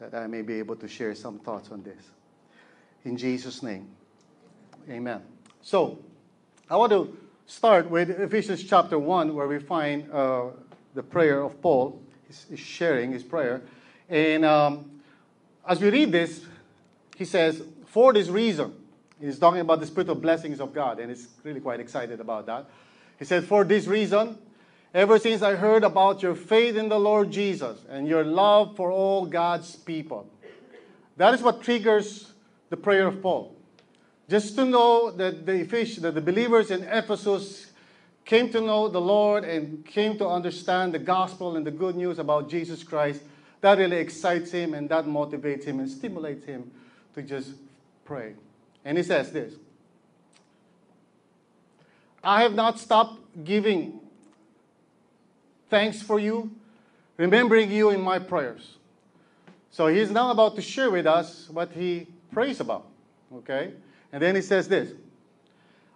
that 0.00 0.12
I 0.12 0.26
may 0.26 0.42
be 0.42 0.54
able 0.54 0.74
to 0.74 0.88
share 0.88 1.14
some 1.14 1.38
thoughts 1.38 1.70
on 1.70 1.84
this. 1.84 2.10
In 3.04 3.16
Jesus' 3.16 3.62
name. 3.62 3.86
Amen. 4.90 5.22
So, 5.62 6.00
I 6.68 6.74
want 6.74 6.90
to 6.90 7.16
start 7.46 7.90
with 7.90 8.10
Ephesians 8.10 8.64
chapter 8.64 8.98
1, 8.98 9.34
where 9.34 9.46
we 9.46 9.58
find 9.58 10.10
uh, 10.10 10.46
the 10.94 11.02
prayer 11.02 11.42
of 11.42 11.60
Paul. 11.60 12.00
He's, 12.26 12.58
sharing 12.58 13.12
his 13.12 13.22
prayer. 13.22 13.62
And 14.08 14.44
um, 14.44 14.90
as 15.66 15.80
we 15.80 15.90
read 15.90 16.10
this, 16.10 16.44
he 17.16 17.24
says, 17.24 17.62
For 17.86 18.12
this 18.12 18.28
reason, 18.28 18.74
he's 19.20 19.38
talking 19.38 19.60
about 19.60 19.80
the 19.80 19.86
spiritual 19.86 20.16
blessings 20.16 20.60
of 20.60 20.72
God, 20.72 20.98
and 20.98 21.10
he's 21.10 21.28
really 21.42 21.60
quite 21.60 21.80
excited 21.80 22.20
about 22.20 22.46
that. 22.46 22.66
He 23.18 23.24
said, 23.24 23.44
For 23.44 23.64
this 23.64 23.86
reason, 23.86 24.38
ever 24.92 25.18
since 25.18 25.42
I 25.42 25.54
heard 25.54 25.84
about 25.84 26.22
your 26.22 26.34
faith 26.34 26.76
in 26.76 26.88
the 26.88 26.98
Lord 26.98 27.30
Jesus 27.30 27.78
and 27.88 28.08
your 28.08 28.24
love 28.24 28.76
for 28.76 28.90
all 28.90 29.26
God's 29.26 29.76
people. 29.76 30.28
That 31.16 31.34
is 31.34 31.42
what 31.42 31.62
triggers 31.62 32.32
the 32.70 32.76
prayer 32.76 33.06
of 33.06 33.22
Paul. 33.22 33.53
Just 34.28 34.56
to 34.56 34.64
know 34.64 35.10
that 35.10 35.44
the, 35.44 35.62
that 36.00 36.14
the 36.14 36.20
believers 36.20 36.70
in 36.70 36.82
Ephesus 36.84 37.70
came 38.24 38.50
to 38.50 38.60
know 38.60 38.88
the 38.88 39.00
Lord 39.00 39.44
and 39.44 39.84
came 39.84 40.16
to 40.18 40.26
understand 40.26 40.94
the 40.94 40.98
gospel 40.98 41.56
and 41.56 41.66
the 41.66 41.70
good 41.70 41.94
news 41.94 42.18
about 42.18 42.48
Jesus 42.48 42.82
Christ, 42.82 43.22
that 43.60 43.78
really 43.78 43.98
excites 43.98 44.50
him 44.50 44.74
and 44.74 44.88
that 44.88 45.04
motivates 45.04 45.64
him 45.64 45.80
and 45.80 45.90
stimulates 45.90 46.44
him 46.44 46.70
to 47.14 47.22
just 47.22 47.50
pray. 48.04 48.34
And 48.84 48.96
he 48.96 49.04
says 49.04 49.30
this 49.32 49.54
I 52.22 52.42
have 52.42 52.54
not 52.54 52.78
stopped 52.78 53.20
giving 53.44 54.00
thanks 55.68 56.00
for 56.00 56.18
you, 56.18 56.50
remembering 57.16 57.70
you 57.70 57.90
in 57.90 58.00
my 58.00 58.18
prayers. 58.18 58.76
So 59.70 59.88
he's 59.88 60.10
now 60.10 60.30
about 60.30 60.54
to 60.56 60.62
share 60.62 60.90
with 60.90 61.06
us 61.06 61.48
what 61.50 61.72
he 61.72 62.06
prays 62.32 62.60
about. 62.60 62.86
Okay? 63.34 63.72
And 64.14 64.22
then 64.22 64.36
he 64.36 64.42
says 64.42 64.68
this 64.68 64.92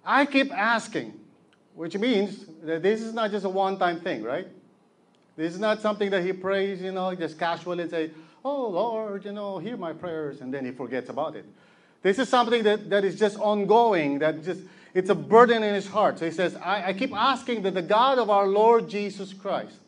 I 0.04 0.26
keep 0.26 0.52
asking, 0.52 1.18
which 1.74 1.96
means 1.96 2.46
that 2.64 2.82
this 2.82 3.00
is 3.00 3.14
not 3.14 3.30
just 3.30 3.46
a 3.46 3.48
one 3.48 3.78
time 3.78 4.00
thing, 4.00 4.24
right? 4.24 4.48
This 5.36 5.54
is 5.54 5.60
not 5.60 5.80
something 5.80 6.10
that 6.10 6.24
he 6.24 6.32
prays, 6.32 6.82
you 6.82 6.90
know, 6.90 7.14
just 7.14 7.38
casually 7.38 7.82
and 7.82 7.90
say, 7.90 8.10
Oh 8.44 8.66
Lord, 8.70 9.24
you 9.24 9.30
know, 9.30 9.58
hear 9.58 9.76
my 9.76 9.92
prayers, 9.92 10.40
and 10.40 10.52
then 10.52 10.64
he 10.64 10.72
forgets 10.72 11.08
about 11.08 11.36
it. 11.36 11.44
This 12.02 12.18
is 12.18 12.28
something 12.28 12.64
that, 12.64 12.90
that 12.90 13.04
is 13.04 13.16
just 13.16 13.38
ongoing, 13.38 14.18
that 14.18 14.42
just 14.42 14.62
it's 14.94 15.10
a 15.10 15.14
burden 15.14 15.62
in 15.62 15.72
his 15.72 15.86
heart. 15.86 16.18
So 16.18 16.24
he 16.24 16.32
says, 16.32 16.56
I, 16.56 16.88
I 16.88 16.92
keep 16.94 17.14
asking 17.14 17.62
that 17.62 17.74
the 17.74 17.82
God 17.82 18.18
of 18.18 18.30
our 18.30 18.48
Lord 18.48 18.88
Jesus 18.88 19.32
Christ, 19.32 19.78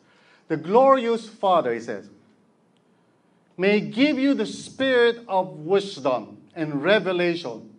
the 0.47 0.55
glorious 0.55 1.27
Father, 1.27 1.73
he 1.73 1.81
says, 1.81 2.07
may 3.57 3.81
give 3.81 4.17
you 4.17 4.33
the 4.33 4.45
spirit 4.45 5.25
of 5.27 5.49
wisdom 5.49 6.37
and 6.55 6.81
revelation 6.81 7.70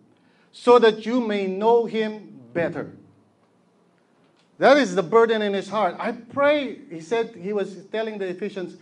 so 0.53 0.79
that 0.79 1.05
you 1.05 1.19
may 1.19 1.47
know 1.47 1.85
him 1.85 2.39
better. 2.53 2.93
That 4.59 4.77
is 4.77 4.95
the 4.95 5.03
burden 5.03 5.41
in 5.41 5.53
his 5.53 5.67
heart. 5.67 5.95
I 5.99 6.11
pray, 6.11 6.77
he 6.89 7.01
said, 7.01 7.35
he 7.35 7.51
was 7.51 7.83
telling 7.91 8.19
the 8.19 8.27
Ephesians, 8.27 8.77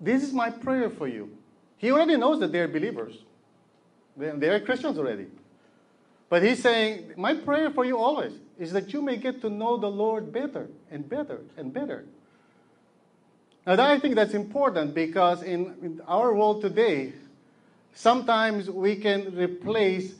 this 0.00 0.22
is 0.22 0.32
my 0.32 0.50
prayer 0.50 0.90
for 0.90 1.08
you. 1.08 1.36
He 1.78 1.90
already 1.90 2.16
knows 2.16 2.38
that 2.40 2.52
they're 2.52 2.68
believers, 2.68 3.16
they're 4.16 4.60
Christians 4.60 4.98
already. 4.98 5.26
But 6.28 6.42
he's 6.42 6.62
saying, 6.62 7.12
My 7.16 7.34
prayer 7.34 7.70
for 7.70 7.84
you 7.84 7.98
always 7.98 8.32
is 8.58 8.72
that 8.72 8.92
you 8.92 9.02
may 9.02 9.16
get 9.16 9.40
to 9.42 9.50
know 9.50 9.76
the 9.76 9.90
Lord 9.90 10.32
better 10.32 10.68
and 10.90 11.08
better 11.08 11.40
and 11.56 11.72
better. 11.72 12.04
Now, 13.66 13.82
I 13.82 13.98
think 13.98 14.14
that's 14.14 14.34
important 14.34 14.94
because 14.94 15.42
in, 15.42 15.74
in 15.82 16.00
our 16.06 16.34
world 16.34 16.60
today, 16.60 17.12
sometimes 17.94 18.68
we 18.68 18.96
can 18.96 19.34
replace 19.36 20.14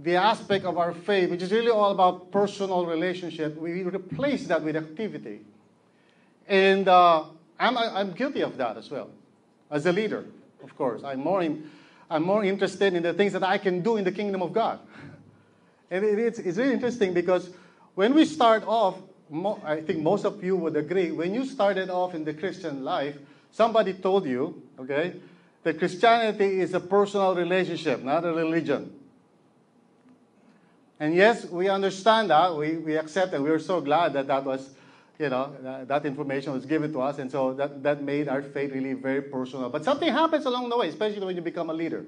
the 0.00 0.16
aspect 0.16 0.64
of 0.64 0.78
our 0.78 0.94
faith, 0.94 1.30
which 1.30 1.42
is 1.42 1.52
really 1.52 1.70
all 1.70 1.90
about 1.90 2.30
personal 2.30 2.86
relationship, 2.86 3.56
we 3.56 3.82
replace 3.82 4.46
that 4.46 4.62
with 4.62 4.76
activity. 4.76 5.40
And 6.48 6.88
uh, 6.88 7.24
I'm, 7.58 7.76
I'm 7.76 8.12
guilty 8.12 8.42
of 8.42 8.56
that 8.56 8.76
as 8.76 8.90
well. 8.90 9.10
As 9.70 9.86
a 9.86 9.92
leader, 9.92 10.24
of 10.62 10.76
course, 10.76 11.02
I'm 11.04 11.20
more, 11.20 11.42
in, 11.42 11.70
I'm 12.10 12.22
more 12.22 12.44
interested 12.44 12.94
in 12.94 13.02
the 13.02 13.12
things 13.12 13.32
that 13.32 13.42
I 13.42 13.58
can 13.58 13.80
do 13.80 13.96
in 13.96 14.04
the 14.04 14.12
kingdom 14.12 14.42
of 14.42 14.52
God. 14.52 14.80
And 15.90 16.04
it's, 16.04 16.38
it's 16.38 16.56
really 16.56 16.72
interesting 16.72 17.12
because 17.12 17.50
when 17.94 18.14
we 18.14 18.24
start 18.24 18.64
off, 18.66 18.96
I 19.64 19.80
think 19.80 20.00
most 20.00 20.24
of 20.24 20.42
you 20.42 20.56
would 20.56 20.76
agree, 20.76 21.12
when 21.12 21.34
you 21.34 21.44
started 21.44 21.90
off 21.90 22.14
in 22.14 22.24
the 22.24 22.32
Christian 22.32 22.82
life, 22.82 23.16
somebody 23.50 23.92
told 23.92 24.26
you, 24.26 24.62
okay, 24.78 25.14
that 25.62 25.78
Christianity 25.78 26.60
is 26.60 26.74
a 26.74 26.80
personal 26.80 27.34
relationship, 27.34 28.02
not 28.02 28.24
a 28.24 28.32
religion. 28.32 28.92
And 31.02 31.16
yes, 31.16 31.46
we 31.46 31.68
understand 31.68 32.30
that. 32.30 32.56
We, 32.56 32.76
we 32.76 32.96
accept 32.96 33.34
and 33.34 33.42
we're 33.42 33.58
so 33.58 33.80
glad 33.80 34.12
that 34.12 34.28
that 34.28 34.44
was, 34.44 34.70
you 35.18 35.30
know, 35.30 35.52
that, 35.60 35.88
that 35.88 36.06
information 36.06 36.52
was 36.52 36.64
given 36.64 36.92
to 36.92 37.00
us. 37.00 37.18
And 37.18 37.28
so 37.28 37.54
that, 37.54 37.82
that 37.82 38.04
made 38.04 38.28
our 38.28 38.40
faith 38.40 38.70
really 38.70 38.92
very 38.92 39.20
personal. 39.20 39.68
But 39.68 39.82
something 39.82 40.08
happens 40.12 40.44
along 40.46 40.68
the 40.68 40.76
way, 40.78 40.90
especially 40.90 41.26
when 41.26 41.34
you 41.34 41.42
become 41.42 41.70
a 41.70 41.72
leader. 41.72 42.04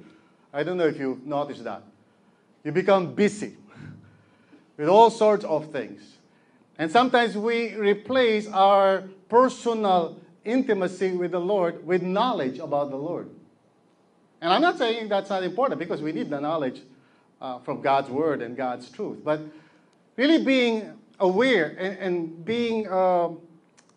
I 0.52 0.62
don't 0.62 0.76
know 0.76 0.86
if 0.86 0.96
you've 0.96 1.26
noticed 1.26 1.64
that. 1.64 1.82
You 2.62 2.70
become 2.70 3.16
busy 3.16 3.56
with 4.76 4.88
all 4.88 5.10
sorts 5.10 5.44
of 5.44 5.72
things. 5.72 6.00
And 6.78 6.88
sometimes 6.88 7.36
we 7.36 7.74
replace 7.74 8.46
our 8.46 9.02
personal 9.28 10.20
intimacy 10.44 11.10
with 11.16 11.32
the 11.32 11.40
Lord 11.40 11.84
with 11.84 12.04
knowledge 12.04 12.60
about 12.60 12.90
the 12.90 12.96
Lord. 12.96 13.28
And 14.40 14.52
I'm 14.52 14.62
not 14.62 14.78
saying 14.78 15.08
that's 15.08 15.30
not 15.30 15.42
important 15.42 15.80
because 15.80 16.00
we 16.00 16.12
need 16.12 16.30
the 16.30 16.40
knowledge 16.40 16.80
uh, 17.44 17.58
from 17.58 17.82
God's 17.82 18.08
word 18.08 18.40
and 18.40 18.56
God's 18.56 18.88
truth. 18.88 19.18
But 19.22 19.42
really 20.16 20.42
being 20.42 20.94
aware 21.20 21.76
and, 21.78 21.98
and 21.98 22.44
being, 22.44 22.88
uh, 22.88 23.28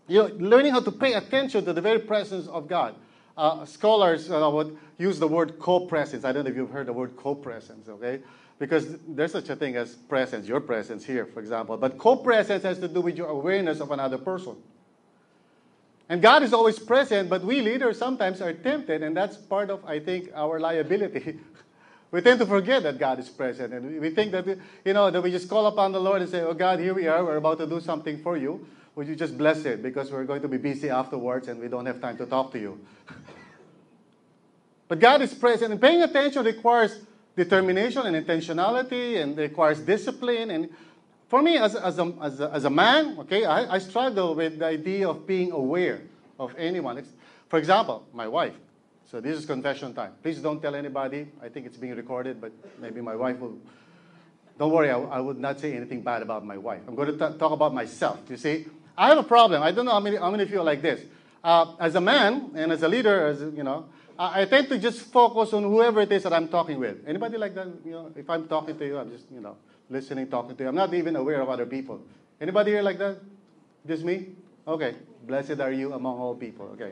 you 0.08 0.20
know, 0.20 0.30
learning 0.38 0.74
how 0.74 0.82
to 0.82 0.92
pay 0.92 1.13
attention 1.13 1.63
to 1.63 1.72
the 1.72 1.80
very 1.80 2.00
presence 2.00 2.48
of 2.48 2.68
God. 2.68 2.96
Uh, 3.38 3.63
scholars 3.66 4.30
uh, 4.30 4.50
would 4.51 4.77
use 4.98 5.18
the 5.18 5.27
word 5.27 5.60
co-presence. 5.60 6.25
I 6.25 6.34
don't 6.34 6.44
know 6.44 6.50
if 6.50 6.58
you've 6.58 6.72
heard 6.72 6.88
the 6.88 6.94
word 6.94 7.16
co-presence, 7.16 7.88
okay? 7.88 8.20
Because 8.60 8.98
there's 9.08 9.32
such 9.32 9.50
a 9.50 9.56
thing 9.56 9.77
as 9.77 9.94
presence, 9.94 10.48
your 10.48 10.60
presence 10.60 11.06
here, 11.06 11.25
for 11.25 11.39
example. 11.39 11.77
But 11.77 11.98
co-presence 11.98 12.63
has 12.63 12.80
to 12.80 12.88
do 12.88 13.00
with 13.00 13.16
your 13.16 13.27
awareness 13.27 13.80
of 13.80 13.92
another 13.92 14.18
person. 14.18 14.58
And 16.10 16.22
God 16.22 16.42
is 16.42 16.54
always 16.54 16.80
present, 16.80 17.30
but 17.30 17.44
we 17.44 17.62
leaders 17.62 17.98
sometimes 17.98 18.42
are 18.42 18.54
tempted, 18.54 19.04
and 19.04 19.16
that's 19.16 19.38
part 19.38 19.70
of, 19.70 19.86
I 19.86 20.00
think, 20.00 20.32
our 20.34 20.60
liability 20.60 21.39
We 22.12 22.22
tend 22.22 22.40
to 22.40 22.46
forget 22.46 22.84
that 22.84 22.98
God 22.98 23.20
is 23.20 23.28
present. 23.28 23.74
And 23.74 24.00
we 24.00 24.10
think 24.12 24.32
that, 24.32 24.48
you 24.86 24.94
know, 24.94 25.12
that 25.12 25.22
we 25.22 25.30
just 25.30 25.50
call 25.50 25.66
upon 25.68 25.92
the 25.92 26.00
Lord 26.00 26.22
and 26.22 26.32
say, 26.32 26.42
oh, 26.42 26.54
God, 26.54 26.80
here 26.80 26.94
we 26.94 27.08
are. 27.08 27.24
We're 27.24 27.38
about 27.38 27.58
to 27.60 27.68
do 27.68 27.82
something 27.82 28.22
for 28.22 28.38
you. 28.38 28.66
Would 28.96 29.08
you 29.08 29.16
just 29.16 29.38
bless 29.38 29.66
it? 29.66 29.84
Because 29.84 30.12
we're 30.12 30.24
going 30.24 30.42
to 30.42 30.48
be 30.48 30.58
busy 30.58 30.90
afterwards 30.90 31.50
and 31.50 31.60
we 31.60 31.68
don't 31.68 31.86
have 31.86 32.00
time 32.00 32.18
to 32.18 32.26
talk 32.26 32.52
to 32.54 32.60
you. 32.60 32.80
but 34.88 35.00
God 35.00 35.22
is 35.22 35.34
present. 35.34 35.72
And 35.72 35.82
paying 35.82 36.02
attention 36.02 36.46
requires 36.46 37.02
determination 37.36 38.06
and 38.06 38.26
intentionality 38.26 39.22
and 39.22 39.38
requires 39.38 39.80
discipline. 39.80 40.50
And 40.50 40.70
for 41.28 41.42
me, 41.42 41.58
as, 41.58 41.76
as, 41.76 42.00
a, 42.00 42.14
as, 42.22 42.40
a, 42.40 42.52
as 42.52 42.64
a 42.64 42.70
man, 42.70 43.18
okay, 43.20 43.44
I, 43.44 43.76
I 43.76 43.80
struggle 43.80 44.34
with 44.34 44.60
the 44.60 44.66
idea 44.66 45.10
of 45.10 45.28
being 45.28 45.52
aware 45.52 46.02
of 46.40 46.56
anyone. 46.58 47.04
For 47.50 47.60
example, 47.60 48.06
my 48.14 48.28
wife. 48.28 48.54
So 49.10 49.22
this 49.22 49.38
is 49.38 49.46
confession 49.46 49.94
time. 49.94 50.14
Please 50.22 50.40
don't 50.40 50.62
tell 50.62 50.76
anybody. 50.76 51.28
I 51.42 51.48
think 51.48 51.66
it's 51.66 51.78
being 51.78 51.96
recorded, 51.96 52.42
but 52.42 52.52
maybe 52.80 53.00
my 53.00 53.16
wife 53.16 53.40
will. 53.40 53.58
Don't 54.60 54.72
worry, 54.72 54.90
I, 54.90 55.00
I 55.00 55.20
would 55.20 55.40
not 55.40 55.60
say 55.60 55.76
anything 55.76 56.02
bad 56.02 56.22
about 56.22 56.46
my 56.46 56.58
wife. 56.58 56.82
I'm 56.88 56.96
going 56.96 57.08
to 57.08 57.14
t- 57.14 57.38
talk 57.38 57.52
about 57.52 57.74
myself. 57.74 58.20
You 58.28 58.38
see, 58.38 58.66
I 58.98 59.08
have 59.10 59.18
a 59.18 59.24
problem. 59.24 59.64
I 59.64 59.72
don't 59.72 59.86
know 59.86 59.92
how 59.92 60.00
many, 60.00 60.18
how 60.18 60.32
many 60.32 60.44
of 60.44 60.50
you 60.50 60.60
are 60.60 60.64
like 60.64 60.82
this. 60.82 61.00
Uh, 61.44 61.76
as 61.80 61.96
a 61.96 62.02
man 62.02 62.52
and 62.56 62.72
as 62.72 62.84
a 62.84 62.88
leader, 62.88 63.28
as 63.28 63.40
you 63.40 63.64
know, 63.64 63.86
I, 64.20 64.42
I 64.42 64.46
tend 64.46 64.68
to 64.70 64.80
just 64.80 65.02
focus 65.02 65.54
on 65.54 65.64
whoever 65.64 66.02
it 66.02 66.12
is 66.12 66.24
that 66.24 66.34
I'm 66.34 66.50
talking 66.50 66.80
with. 66.80 67.08
Anybody 67.08 67.38
like 67.38 67.56
that? 67.56 67.68
You 67.86 67.92
know, 67.92 68.12
if 68.16 68.30
I'm 68.30 68.48
talking 68.48 68.78
to 68.78 68.86
you, 68.86 68.98
I'm 68.98 69.12
just 69.12 69.26
you 69.32 69.40
know 69.40 69.56
listening, 69.90 70.28
talking 70.28 70.56
to 70.58 70.64
you. 70.64 70.70
I'm 70.70 70.76
not 70.76 70.94
even 70.94 71.16
aware 71.16 71.40
of 71.40 71.50
other 71.50 71.66
people. 71.66 72.02
Anybody 72.42 72.72
here 72.72 72.82
like 72.82 72.98
that? 72.98 73.20
Just 73.88 74.04
me? 74.04 74.30
Okay. 74.68 74.96
Blessed 75.26 75.60
are 75.60 75.72
you 75.72 75.94
among 75.94 76.20
all 76.20 76.36
people. 76.36 76.66
Okay. 76.74 76.92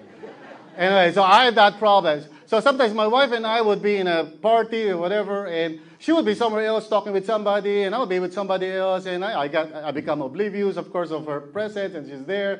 Anyway, 0.77 1.11
so 1.13 1.23
I 1.23 1.45
had 1.45 1.55
that 1.55 1.77
problem. 1.79 2.23
So 2.45 2.59
sometimes 2.59 2.93
my 2.93 3.07
wife 3.07 3.31
and 3.31 3.45
I 3.45 3.61
would 3.61 3.81
be 3.81 3.97
in 3.97 4.07
a 4.07 4.25
party 4.25 4.89
or 4.89 4.97
whatever, 4.97 5.47
and 5.47 5.79
she 5.97 6.11
would 6.11 6.25
be 6.25 6.35
somewhere 6.35 6.65
else 6.65 6.87
talking 6.87 7.11
with 7.11 7.25
somebody, 7.25 7.83
and 7.83 7.95
I 7.95 7.99
would 7.99 8.09
be 8.09 8.19
with 8.19 8.33
somebody 8.33 8.67
else, 8.67 9.07
and 9.07 9.25
I, 9.25 9.41
I 9.41 9.47
got 9.47 9.73
I 9.73 9.91
become 9.91 10.21
oblivious, 10.21 10.77
of 10.77 10.91
course, 10.91 11.11
of 11.11 11.25
her 11.25 11.41
presence, 11.41 11.95
and 11.95 12.07
she's 12.07 12.23
there 12.25 12.59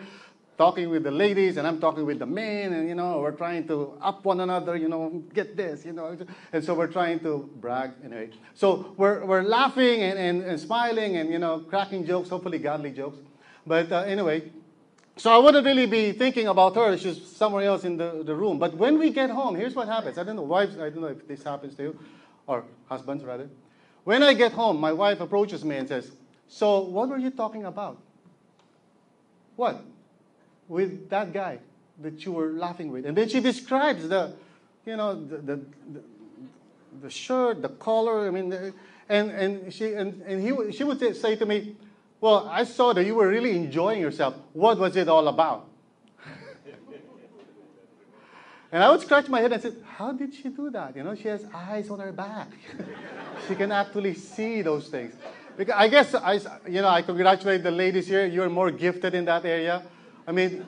talking 0.58 0.90
with 0.90 1.04
the 1.04 1.12
ladies, 1.12 1.58
and 1.58 1.68
I'm 1.68 1.80
talking 1.80 2.06
with 2.06 2.20
the 2.20 2.26
men, 2.26 2.74
and 2.74 2.88
you 2.88 2.96
know, 2.96 3.20
we're 3.20 3.32
trying 3.32 3.68
to 3.68 3.98
up 4.02 4.24
one 4.24 4.40
another, 4.40 4.76
you 4.76 4.88
know, 4.88 5.24
get 5.34 5.56
this, 5.58 5.86
you 5.86 5.94
know, 5.94 6.18
and 6.54 6.64
so 6.64 6.74
we're 6.74 6.88
trying 6.88 7.20
to 7.20 7.50
brag 7.58 7.92
anyway. 8.04 8.30
So 8.54 8.94
we're 8.98 9.26
we're 9.26 9.44
laughing 9.44 10.02
and, 10.02 10.18
and, 10.18 10.44
and 10.44 10.60
smiling 10.60 11.18
and 11.18 11.30
you 11.30 11.40
know, 11.40 11.60
cracking 11.60 12.06
jokes, 12.06 12.30
hopefully 12.30 12.60
godly 12.60 12.92
jokes. 12.92 13.18
But 13.68 13.92
uh, 13.92 14.02
anyway, 14.02 14.52
so 15.18 15.32
I 15.32 15.38
wouldn't 15.38 15.66
really 15.66 15.86
be 15.86 16.12
thinking 16.12 16.48
about 16.48 16.76
her. 16.76 16.98
She's 16.98 17.26
somewhere 17.26 17.64
else 17.64 17.86
in 17.86 17.96
the, 17.98 18.22
the 18.24 18.36
room. 18.36 18.60
But 18.60 18.76
when 18.76 19.00
we 19.00 19.12
get 19.12 19.30
home, 19.30 19.56
here's 19.56 19.74
what 19.74 19.88
happens. 19.88 20.18
I 20.18 20.24
don't 20.24 20.36
know, 20.36 20.42
wives, 20.42 20.78
I 20.78 20.90
don't 20.90 21.02
know 21.02 21.08
if 21.08 21.28
this 21.28 21.44
happens 21.44 21.76
to 21.76 21.84
you, 21.84 22.00
or 22.48 22.66
husbands 22.88 23.24
rather. 23.24 23.50
When 24.04 24.22
I 24.24 24.34
get 24.34 24.52
home, 24.52 24.80
my 24.80 24.92
wife 24.92 25.22
approaches 25.22 25.64
me 25.64 25.78
and 25.78 25.88
says, 25.88 26.12
So 26.48 26.82
what 26.82 27.10
were 27.10 27.18
you 27.18 27.32
talking 27.32 27.66
about? 27.66 27.98
What? 29.56 29.84
With 30.68 31.10
that 31.10 31.32
guy 31.32 31.60
that 32.02 32.26
you 32.26 32.34
were 32.34 32.50
laughing 32.50 32.92
with. 32.92 33.06
And 33.06 33.16
then 33.16 33.30
she 33.30 33.40
describes 33.40 34.10
the, 34.10 34.34
you 34.86 34.98
know, 34.98 35.16
the, 35.16 35.38
the, 35.38 35.56
the, 35.94 36.04
the 37.04 37.10
shirt, 37.10 37.62
the 37.62 37.70
collar, 37.70 38.28
I 38.28 38.32
mean, 38.32 38.52
and, 39.08 39.32
and, 39.32 39.74
she, 39.74 39.94
and, 39.94 40.22
and 40.24 40.42
he, 40.42 40.72
she 40.74 40.84
would 40.84 41.00
say 41.16 41.36
to 41.36 41.46
me, 41.46 41.76
well, 42.26 42.50
I 42.52 42.64
saw 42.64 42.92
that 42.92 43.06
you 43.06 43.14
were 43.14 43.28
really 43.28 43.56
enjoying 43.56 44.02
yourself. 44.02 44.34
What 44.52 44.80
was 44.80 44.96
it 44.96 45.08
all 45.08 45.28
about? 45.28 45.68
And 48.72 48.84
I 48.84 48.90
would 48.90 49.02
scratch 49.02 49.30
my 49.30 49.42
head 49.42 49.54
and 49.54 49.62
say, 49.62 49.74
How 49.96 50.12
did 50.12 50.34
she 50.34 50.50
do 50.50 50.72
that? 50.72 50.96
You 50.96 51.04
know, 51.04 51.14
she 51.14 51.28
has 51.28 51.46
eyes 51.54 51.88
on 51.92 52.00
her 52.00 52.12
back. 52.12 52.48
she 53.48 53.54
can 53.54 53.72
actually 53.72 54.16
see 54.16 54.64
those 54.64 54.88
things. 54.88 55.14
Because 55.56 55.76
I 55.78 55.88
guess 55.88 56.16
I, 56.16 56.34
you 56.68 56.82
know, 56.82 56.88
I 56.88 57.04
congratulate 57.04 57.62
the 57.62 57.70
ladies 57.70 58.08
here. 58.08 58.26
You're 58.26 58.50
more 58.50 58.72
gifted 58.72 59.14
in 59.14 59.26
that 59.26 59.46
area. 59.46 59.84
I 60.28 60.32
mean, 60.32 60.66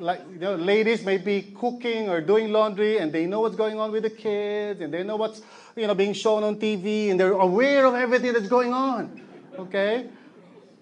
like 0.00 0.22
you 0.32 0.40
know, 0.40 0.56
ladies 0.56 1.04
may 1.04 1.18
be 1.18 1.54
cooking 1.56 2.10
or 2.10 2.20
doing 2.20 2.50
laundry, 2.50 2.98
and 2.98 3.12
they 3.12 3.26
know 3.26 3.42
what's 3.42 3.54
going 3.54 3.78
on 3.78 3.92
with 3.92 4.02
the 4.02 4.10
kids, 4.10 4.80
and 4.80 4.92
they 4.92 5.04
know 5.04 5.14
what's 5.14 5.40
you 5.76 5.86
know 5.86 5.94
being 5.94 6.14
shown 6.14 6.42
on 6.42 6.56
TV, 6.56 7.12
and 7.12 7.20
they're 7.20 7.40
aware 7.48 7.86
of 7.86 7.94
everything 7.94 8.32
that's 8.32 8.48
going 8.48 8.72
on. 8.72 9.22
Okay. 9.56 10.08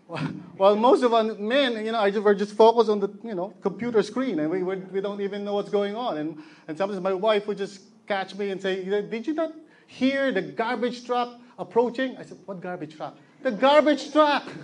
While 0.57 0.77
most 0.77 1.03
of 1.03 1.15
our 1.15 1.25
men, 1.25 1.85
you 1.85 1.93
know, 1.93 2.21
we're 2.21 2.35
just 2.35 2.55
focused 2.55 2.91
on 2.91 3.01
the 3.01 3.09
you 3.25 3.35
know 3.35 3.55
computer 3.63 4.03
screen, 4.03 4.39
and 4.39 4.51
we, 4.51 4.63
we 4.63 5.01
don't 5.01 5.21
even 5.21 5.45
know 5.45 5.55
what's 5.55 5.71
going 5.71 5.97
on. 5.97 6.19
And 6.19 6.43
and 6.69 6.77
sometimes 6.77 7.01
my 7.01 7.15
wife 7.15 7.47
would 7.47 7.59
just 7.59 7.81
catch 8.07 8.35
me 8.35 8.51
and 8.51 8.61
say, 8.61 8.85
"Did 8.85 9.27
you 9.27 9.35
not 9.35 9.53
hear 9.87 10.31
the 10.31 10.43
garbage 10.43 11.07
truck 11.07 11.41
approaching?" 11.59 12.17
I 12.19 12.25
said, 12.25 12.39
"What 12.45 12.61
garbage 12.61 12.97
truck?" 12.97 13.17
The 13.43 13.53
garbage 13.53 14.13
truck. 14.13 14.45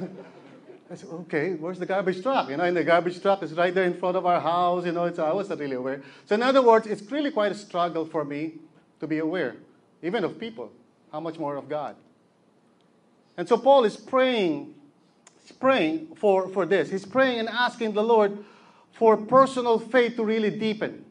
I 0.91 0.97
said, 0.97 1.09
okay, 1.11 1.55
where's 1.55 1.79
the 1.79 1.87
garbage 1.87 2.21
truck? 2.21 2.49
You 2.51 2.57
know, 2.57 2.65
and 2.65 2.77
the 2.77 2.83
garbage 2.83 3.23
truck 3.23 3.45
is 3.45 3.53
right 3.53 3.73
there 3.73 3.85
in 3.85 3.95
front 3.95 4.17
of 4.17 4.27
our 4.27 4.41
house. 4.41 4.85
You 4.85 4.91
know, 4.91 5.05
it's, 5.05 5.21
I 5.21 5.33
wasn't 5.33 5.61
really 5.61 5.77
aware. 5.77 6.03
So, 6.27 6.35
in 6.35 6.43
other 6.43 6.63
words, 6.63 6.89
it's 6.89 7.09
really 7.13 7.31
quite 7.31 7.53
a 7.53 7.55
struggle 7.55 8.05
for 8.05 8.25
me 8.25 8.55
to 8.99 9.07
be 9.07 9.19
aware, 9.19 9.55
even 10.03 10.25
of 10.25 10.41
people, 10.41 10.73
how 11.13 11.21
much 11.21 11.39
more 11.39 11.55
of 11.55 11.69
God. 11.69 11.95
And 13.37 13.49
so, 13.49 13.57
Paul 13.57 13.85
is 13.85 13.97
praying, 13.97 14.75
praying 15.53 16.15
for, 16.17 16.49
for 16.49 16.67
this. 16.67 16.91
He's 16.91 17.05
praying 17.05 17.41
and 17.41 17.49
asking 17.49 17.93
the 17.93 18.03
Lord 18.03 18.45
for 18.93 19.17
personal 19.17 19.79
faith 19.79 20.17
to 20.17 20.25
really 20.25 20.51
deepen. 20.51 21.05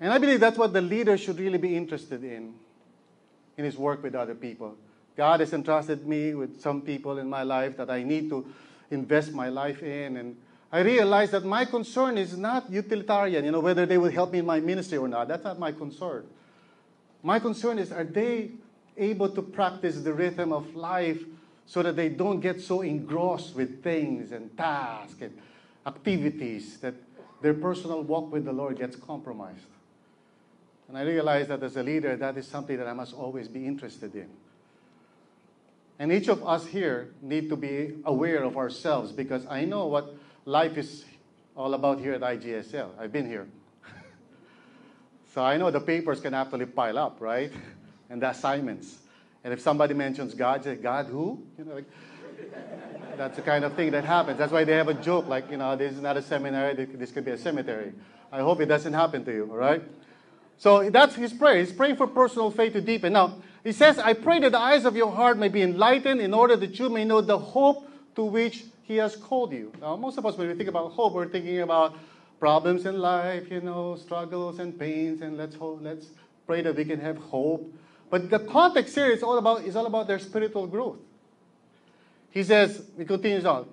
And 0.00 0.12
I 0.12 0.18
believe 0.18 0.40
that's 0.40 0.58
what 0.58 0.72
the 0.72 0.80
leader 0.80 1.16
should 1.16 1.38
really 1.38 1.58
be 1.58 1.76
interested 1.76 2.24
in, 2.24 2.54
in 3.56 3.64
his 3.64 3.76
work 3.76 4.02
with 4.02 4.14
other 4.14 4.34
people. 4.34 4.76
God 5.16 5.40
has 5.40 5.52
entrusted 5.52 6.06
me 6.06 6.34
with 6.34 6.60
some 6.60 6.82
people 6.82 7.18
in 7.18 7.28
my 7.28 7.42
life 7.42 7.76
that 7.76 7.90
I 7.90 8.02
need 8.02 8.28
to 8.30 8.44
invest 8.90 9.32
my 9.32 9.48
life 9.48 9.82
in. 9.82 10.16
And 10.16 10.36
I 10.72 10.80
realize 10.80 11.30
that 11.30 11.44
my 11.44 11.64
concern 11.64 12.18
is 12.18 12.36
not 12.36 12.68
utilitarian, 12.70 13.44
you 13.44 13.52
know, 13.52 13.60
whether 13.60 13.86
they 13.86 13.98
will 13.98 14.10
help 14.10 14.32
me 14.32 14.40
in 14.40 14.46
my 14.46 14.60
ministry 14.60 14.98
or 14.98 15.06
not. 15.06 15.28
That's 15.28 15.44
not 15.44 15.58
my 15.58 15.70
concern. 15.70 16.26
My 17.22 17.38
concern 17.38 17.78
is 17.78 17.92
are 17.92 18.04
they 18.04 18.50
able 18.96 19.28
to 19.28 19.42
practice 19.42 20.00
the 20.00 20.12
rhythm 20.12 20.52
of 20.52 20.74
life 20.74 21.22
so 21.66 21.82
that 21.82 21.96
they 21.96 22.08
don't 22.08 22.40
get 22.40 22.60
so 22.60 22.82
engrossed 22.82 23.54
with 23.54 23.82
things 23.82 24.32
and 24.32 24.56
tasks 24.56 25.20
and 25.20 25.36
activities 25.86 26.78
that 26.78 26.94
their 27.40 27.54
personal 27.54 28.02
walk 28.02 28.32
with 28.32 28.44
the 28.44 28.52
Lord 28.52 28.78
gets 28.78 28.96
compromised. 28.96 29.66
And 30.88 30.98
I 30.98 31.02
realize 31.02 31.48
that 31.48 31.62
as 31.62 31.76
a 31.76 31.82
leader, 31.82 32.16
that 32.16 32.36
is 32.36 32.46
something 32.46 32.76
that 32.76 32.86
I 32.86 32.92
must 32.92 33.14
always 33.14 33.48
be 33.48 33.66
interested 33.66 34.14
in. 34.14 34.28
And 35.98 36.12
each 36.12 36.28
of 36.28 36.46
us 36.46 36.66
here 36.66 37.10
need 37.22 37.48
to 37.50 37.56
be 37.56 37.94
aware 38.04 38.42
of 38.42 38.56
ourselves 38.56 39.12
because 39.12 39.46
I 39.46 39.64
know 39.64 39.86
what 39.86 40.14
life 40.44 40.76
is 40.76 41.04
all 41.56 41.72
about 41.74 42.00
here 42.00 42.14
at 42.14 42.20
IGSL. 42.20 42.90
I've 42.98 43.12
been 43.12 43.26
here. 43.26 43.46
so 45.34 45.42
I 45.42 45.56
know 45.56 45.70
the 45.70 45.80
papers 45.80 46.20
can 46.20 46.34
actually 46.34 46.66
pile 46.66 46.98
up, 46.98 47.20
right? 47.20 47.52
And 48.10 48.20
the 48.20 48.28
assignments. 48.28 48.98
And 49.44 49.52
if 49.52 49.60
somebody 49.60 49.94
mentions 49.94 50.34
God, 50.34 50.64
say, 50.64 50.74
God 50.74 51.06
who? 51.06 51.42
You 51.58 51.64
know, 51.64 51.74
like, 51.74 51.84
that's 53.16 53.36
the 53.36 53.42
kind 53.42 53.64
of 53.64 53.74
thing 53.74 53.92
that 53.92 54.04
happens. 54.04 54.38
That's 54.38 54.50
why 54.50 54.64
they 54.64 54.72
have 54.72 54.88
a 54.88 54.94
joke 54.94 55.28
like, 55.28 55.50
you 55.50 55.58
know, 55.58 55.76
this 55.76 55.92
is 55.92 56.00
not 56.00 56.16
a 56.16 56.22
seminary, 56.22 56.86
this 56.86 57.12
could 57.12 57.24
be 57.24 57.30
a 57.30 57.38
cemetery. 57.38 57.92
I 58.32 58.40
hope 58.40 58.60
it 58.60 58.66
doesn't 58.66 58.92
happen 58.92 59.24
to 59.26 59.32
you, 59.32 59.48
all 59.50 59.56
right? 59.56 59.82
So 60.56 60.88
that's 60.90 61.14
his 61.14 61.32
prayer. 61.32 61.58
He's 61.58 61.72
praying 61.72 61.96
for 61.96 62.06
personal 62.06 62.50
faith 62.50 62.72
to 62.72 62.80
deepen. 62.80 63.12
Now, 63.12 63.36
he 63.62 63.72
says, 63.72 63.98
I 63.98 64.14
pray 64.14 64.40
that 64.40 64.52
the 64.52 64.58
eyes 64.58 64.84
of 64.84 64.96
your 64.96 65.12
heart 65.12 65.38
may 65.38 65.48
be 65.48 65.62
enlightened 65.62 66.20
in 66.20 66.34
order 66.34 66.56
that 66.56 66.78
you 66.78 66.88
may 66.88 67.04
know 67.04 67.20
the 67.20 67.38
hope 67.38 67.88
to 68.16 68.24
which 68.24 68.64
he 68.82 68.96
has 68.96 69.16
called 69.16 69.52
you. 69.52 69.72
Now, 69.80 69.96
most 69.96 70.18
of 70.18 70.26
us, 70.26 70.36
when 70.36 70.48
we 70.48 70.54
think 70.54 70.68
about 70.68 70.92
hope, 70.92 71.12
we're 71.12 71.28
thinking 71.28 71.60
about 71.60 71.96
problems 72.40 72.86
in 72.86 72.98
life, 72.98 73.50
you 73.50 73.60
know, 73.60 73.96
struggles 73.96 74.58
and 74.58 74.78
pains, 74.78 75.22
and 75.22 75.36
let's 75.36 75.54
hope, 75.54 75.80
let's 75.82 76.08
pray 76.46 76.62
that 76.62 76.76
we 76.76 76.84
can 76.84 77.00
have 77.00 77.16
hope. 77.16 77.72
But 78.14 78.30
the 78.30 78.38
context 78.38 78.94
here 78.94 79.10
is 79.10 79.24
all 79.24 79.38
about 79.38 79.64
is 79.64 79.74
all 79.74 79.86
about 79.86 80.06
their 80.06 80.20
spiritual 80.20 80.68
growth. 80.68 80.98
He 82.30 82.44
says, 82.44 82.80
he 82.96 83.04
continues 83.04 83.44
on, 83.44 83.66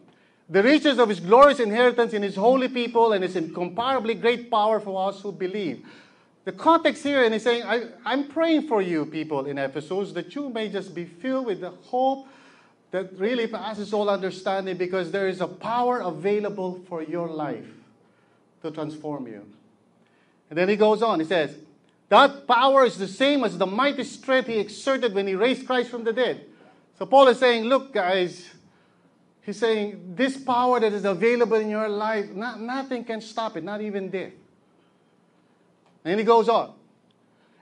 the 0.50 0.64
riches 0.64 0.98
of 0.98 1.10
his 1.10 1.20
glorious 1.20 1.60
inheritance 1.60 2.14
in 2.14 2.24
his 2.24 2.38
holy 2.38 2.68
people 2.68 3.14
and 3.14 3.22
his 3.22 3.36
incomparably 3.36 4.16
great 4.16 4.50
power 4.50 4.80
for 4.80 5.10
us 5.10 5.22
who 5.22 5.32
believe. 5.32 5.86
The 6.46 6.54
context 6.54 7.04
here, 7.04 7.24
and 7.24 7.36
he's 7.36 7.44
saying, 7.44 7.62
I, 7.62 7.90
I'm 8.04 8.30
praying 8.30 8.68
for 8.68 8.82
you, 8.82 9.06
people 9.06 9.46
in 9.46 9.60
Ephesus, 9.60 10.12
that 10.14 10.34
you 10.34 10.50
may 10.50 10.70
just 10.70 10.96
be 10.96 11.06
filled 11.06 11.46
with 11.46 11.62
the 11.62 11.70
hope 11.70 12.28
that 12.90 13.16
really 13.20 13.46
passes 13.46 13.94
all 13.94 14.10
understanding 14.10 14.76
because 14.76 15.12
there 15.12 15.28
is 15.28 15.42
a 15.42 15.48
power 15.48 16.00
available 16.00 16.82
for 16.90 17.04
your 17.04 17.28
life 17.28 17.70
to 18.64 18.72
transform 18.72 19.28
you. 19.28 19.46
And 20.50 20.58
then 20.58 20.68
he 20.68 20.78
goes 20.78 21.04
on, 21.04 21.20
he 21.20 21.28
says, 21.28 21.56
That 22.12 22.46
power 22.46 22.84
is 22.84 22.98
the 22.98 23.08
same 23.08 23.46
as 23.46 23.58
the 23.58 23.66
mighty 23.66 24.04
strength 24.04 24.48
he 24.48 24.60
exerted 24.60 25.14
when 25.14 25.28
he 25.28 25.34
raised 25.34 25.66
Christ 25.66 25.90
from 25.90 26.04
the 26.04 26.12
dead. 26.12 26.46
So 27.00 27.06
Paul 27.06 27.30
is 27.30 27.40
saying, 27.40 27.64
Look, 27.64 27.94
guys, 27.94 28.50
he's 29.44 29.58
saying, 29.58 30.14
this 30.14 30.36
power 30.36 30.82
that 30.82 30.92
is 30.92 31.06
available 31.06 31.56
in 31.56 31.70
your 31.70 31.88
life, 31.88 32.30
not, 32.32 32.60
nothing 32.60 33.06
can 33.06 33.22
stop 33.22 33.56
it, 33.56 33.64
not 33.64 33.80
even 33.80 34.10
death. 34.10 34.34
And 36.04 36.20
he 36.20 36.26
goes 36.26 36.50
on. 36.50 36.74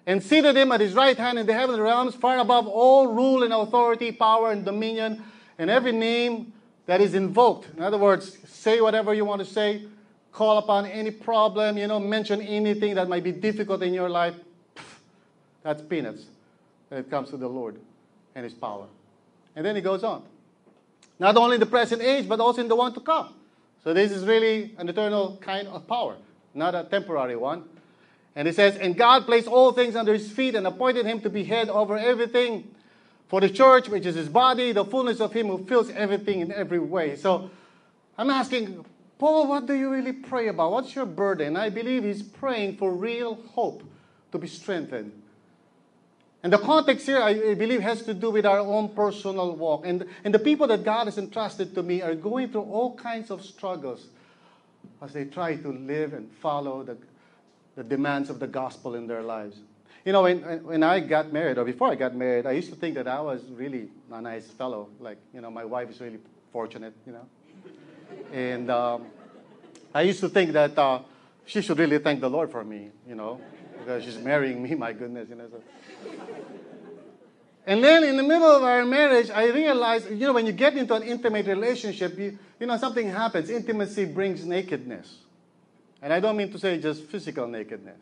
And 0.08 0.24
seated 0.24 0.58
him 0.58 0.72
at 0.72 0.82
his 0.82 0.96
right 0.96 1.16
hand 1.16 1.38
in 1.38 1.46
the 1.46 1.54
heavenly 1.54 1.82
realms, 1.82 2.16
far 2.16 2.40
above 2.40 2.68
all 2.68 3.06
rule 3.06 3.44
and 3.44 3.54
authority, 3.54 4.12
power 4.12 4.52
and 4.52 4.66
dominion, 4.66 5.22
and 5.60 5.70
every 5.70 5.92
name 5.92 6.54
that 6.88 7.02
is 7.02 7.14
invoked. 7.14 7.68
In 7.78 7.84
other 7.84 8.00
words, 8.00 8.36
say 8.48 8.82
whatever 8.82 9.14
you 9.14 9.26
want 9.26 9.42
to 9.42 9.46
say, 9.46 9.86
call 10.40 10.58
upon 10.58 10.86
any 10.86 11.12
problem, 11.12 11.78
you 11.78 11.86
know, 11.86 12.00
mention 12.00 12.42
anything 12.42 12.96
that 12.96 13.10
might 13.10 13.26
be 13.26 13.34
difficult 13.34 13.84
in 13.84 13.94
your 13.94 14.08
life. 14.08 14.36
That's 15.64 15.82
peanuts 15.82 16.24
when 16.88 17.02
it 17.02 17.10
comes 17.10 17.30
to 17.32 17.38
the 17.38 17.50
Lord 17.50 17.76
and 18.36 18.46
his 18.46 18.54
power. 18.54 18.86
And 19.58 19.66
then 19.66 19.76
he 19.76 19.82
goes 19.82 20.02
on. 20.02 20.24
Not 21.20 21.36
only 21.36 21.56
in 21.56 21.60
the 21.60 21.66
present 21.66 22.02
age, 22.02 22.30
but 22.30 22.40
also 22.40 22.62
in 22.62 22.70
the 22.70 22.76
one 22.78 22.94
to 22.94 23.02
come. 23.02 23.34
So 23.84 23.94
this 23.94 24.14
is 24.14 24.24
really 24.24 24.74
an 24.78 24.88
eternal 24.88 25.38
kind 25.42 25.68
of 25.68 25.86
power, 25.86 26.16
not 26.54 26.74
a 26.74 26.86
temporary 26.90 27.36
one. 27.36 27.66
And 28.34 28.48
he 28.48 28.54
says, 28.54 28.78
And 28.78 28.98
God 28.98 29.26
placed 29.26 29.50
all 29.50 29.74
things 29.74 29.98
under 29.98 30.14
his 30.14 30.32
feet 30.32 30.56
and 30.56 30.66
appointed 30.66 31.06
him 31.06 31.20
to 31.20 31.30
be 31.30 31.44
head 31.44 31.68
over 31.68 31.98
everything 31.98 32.74
for 33.28 33.42
the 33.42 33.50
church, 33.50 33.90
which 33.90 34.06
is 34.06 34.16
his 34.16 34.30
body, 34.30 34.72
the 34.72 34.86
fullness 34.86 35.20
of 35.20 35.34
him 35.34 35.48
who 35.48 35.66
fills 35.66 35.90
everything 35.90 36.40
in 36.40 36.54
every 36.54 36.80
way. 36.80 37.18
So 37.18 37.52
I'm 38.18 38.30
asking, 38.30 38.86
Paul, 39.20 39.48
what 39.48 39.66
do 39.66 39.74
you 39.74 39.92
really 39.92 40.14
pray 40.14 40.48
about? 40.48 40.72
What's 40.72 40.96
your 40.96 41.06
burden? 41.06 41.58
I 41.58 41.70
believe 41.70 42.04
he's 42.06 42.24
praying 42.24 42.78
for 42.78 42.94
real 42.94 43.36
hope 43.54 43.84
to 44.32 44.38
be 44.38 44.48
strengthened. 44.48 45.12
And 46.42 46.54
the 46.54 46.58
context 46.58 47.06
here, 47.06 47.22
I 47.22 47.54
believe, 47.54 47.82
has 47.82 48.02
to 48.04 48.14
do 48.14 48.32
with 48.32 48.46
our 48.46 48.60
own 48.60 48.96
personal 48.96 49.58
walk. 49.58 49.86
And, 49.86 50.06
and 50.24 50.34
the 50.34 50.40
people 50.40 50.68
that 50.68 50.86
God 50.86 51.08
has 51.08 51.18
entrusted 51.18 51.76
to 51.76 51.84
me 51.84 52.02
are 52.02 52.16
going 52.16 52.50
through 52.50 52.62
all 52.62 52.96
kinds 52.96 53.30
of 53.30 53.44
struggles 53.44 54.08
as 55.02 55.12
they 55.12 55.26
try 55.26 55.58
to 55.58 55.68
live 55.68 56.14
and 56.14 56.32
follow 56.42 56.84
the, 56.84 56.98
the 57.76 57.84
demands 57.84 58.30
of 58.30 58.40
the 58.40 58.48
gospel 58.48 58.96
in 58.96 59.06
their 59.06 59.22
lives. 59.22 59.58
You 60.06 60.14
know, 60.14 60.24
when, 60.24 60.64
when 60.64 60.82
I 60.82 61.02
got 61.02 61.34
married, 61.34 61.58
or 61.58 61.66
before 61.66 61.90
I 61.90 61.96
got 61.96 62.16
married, 62.16 62.46
I 62.46 62.52
used 62.52 62.70
to 62.70 62.76
think 62.78 62.96
that 62.96 63.10
I 63.10 63.20
was 63.20 63.44
really 63.52 63.90
a 64.10 64.22
nice 64.22 64.50
fellow. 64.50 64.88
Like, 64.98 65.18
you 65.34 65.42
know, 65.42 65.52
my 65.52 65.66
wife 65.66 65.90
is 65.90 66.00
really 66.00 66.20
fortunate, 66.54 66.94
you 67.06 67.12
know. 67.12 67.26
And 68.32 68.70
um, 68.70 69.08
I 69.94 70.02
used 70.02 70.20
to 70.20 70.30
think 70.30 70.52
that 70.54 70.78
uh, 70.78 71.00
she 71.46 71.62
should 71.62 71.80
really 71.80 71.98
thank 72.00 72.22
the 72.22 72.30
Lord 72.30 72.52
for 72.52 72.64
me, 72.64 72.90
you 73.08 73.16
know, 73.16 73.42
because 73.80 74.04
she's 74.04 74.18
marrying 74.18 74.62
me, 74.62 74.76
my 74.86 74.94
goodness, 74.94 75.30
you 75.30 75.36
know. 75.36 75.48
So. 75.50 75.62
And 77.66 77.84
then 77.84 78.04
in 78.04 78.18
the 78.18 78.24
middle 78.24 78.50
of 78.50 78.64
our 78.64 78.86
marriage, 78.86 79.30
I 79.30 79.48
realized, 79.50 80.10
you 80.10 80.26
know, 80.28 80.34
when 80.34 80.46
you 80.46 80.52
get 80.52 80.76
into 80.76 80.94
an 80.96 81.04
intimate 81.04 81.46
relationship, 81.46 82.18
you, 82.18 82.38
you 82.60 82.66
know, 82.66 82.78
something 82.78 83.10
happens. 83.10 83.50
Intimacy 83.50 84.06
brings 84.06 84.46
nakedness. 84.46 85.20
And 86.02 86.14
I 86.14 86.20
don't 86.20 86.38
mean 86.38 86.52
to 86.52 86.60
say 86.60 86.80
just 86.80 87.04
physical 87.04 87.48
nakedness, 87.48 88.00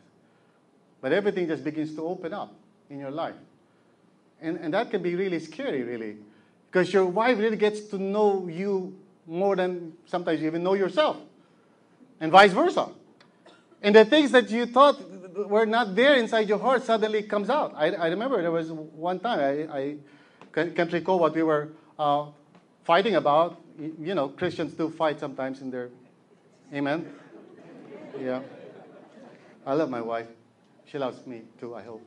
but 1.00 1.12
everything 1.12 1.48
just 1.48 1.64
begins 1.64 1.94
to 1.96 2.06
open 2.06 2.32
up 2.32 2.54
in 2.88 2.98
your 2.98 3.10
life. 3.10 3.34
And, 4.40 4.56
and 4.58 4.72
that 4.72 4.90
can 4.90 5.02
be 5.02 5.16
really 5.16 5.40
scary, 5.40 5.82
really, 5.82 6.16
because 6.70 6.92
your 6.92 7.06
wife 7.06 7.38
really 7.38 7.56
gets 7.56 7.80
to 7.88 7.98
know 7.98 8.46
you 8.46 8.96
more 9.28 9.54
than 9.54 9.92
sometimes 10.06 10.40
you 10.40 10.46
even 10.46 10.62
know 10.62 10.74
yourself, 10.74 11.18
and 12.20 12.32
vice 12.32 12.52
versa. 12.52 12.88
And 13.82 13.94
the 13.94 14.04
things 14.04 14.32
that 14.32 14.50
you 14.50 14.66
thought 14.66 14.98
were 15.48 15.66
not 15.66 15.94
there 15.94 16.16
inside 16.16 16.48
your 16.48 16.58
heart 16.58 16.82
suddenly 16.82 17.22
comes 17.22 17.48
out. 17.50 17.74
I, 17.76 17.90
I 17.90 18.08
remember 18.08 18.42
there 18.42 18.50
was 18.50 18.72
one 18.72 19.20
time 19.20 19.38
I, 19.38 19.78
I 19.78 19.96
can't 20.52 20.92
recall 20.92 21.20
what 21.20 21.34
we 21.34 21.42
were 21.44 21.68
uh, 21.98 22.26
fighting 22.82 23.14
about. 23.14 23.60
You 23.78 24.14
know, 24.14 24.28
Christians 24.30 24.72
do 24.72 24.90
fight 24.90 25.20
sometimes 25.20 25.60
in 25.60 25.70
their, 25.70 25.90
amen. 26.74 27.06
Yeah. 28.20 28.40
I 29.64 29.74
love 29.74 29.90
my 29.90 30.00
wife. 30.00 30.26
She 30.86 30.98
loves 30.98 31.24
me 31.26 31.42
too, 31.60 31.76
I 31.76 31.82
hope. 31.82 32.02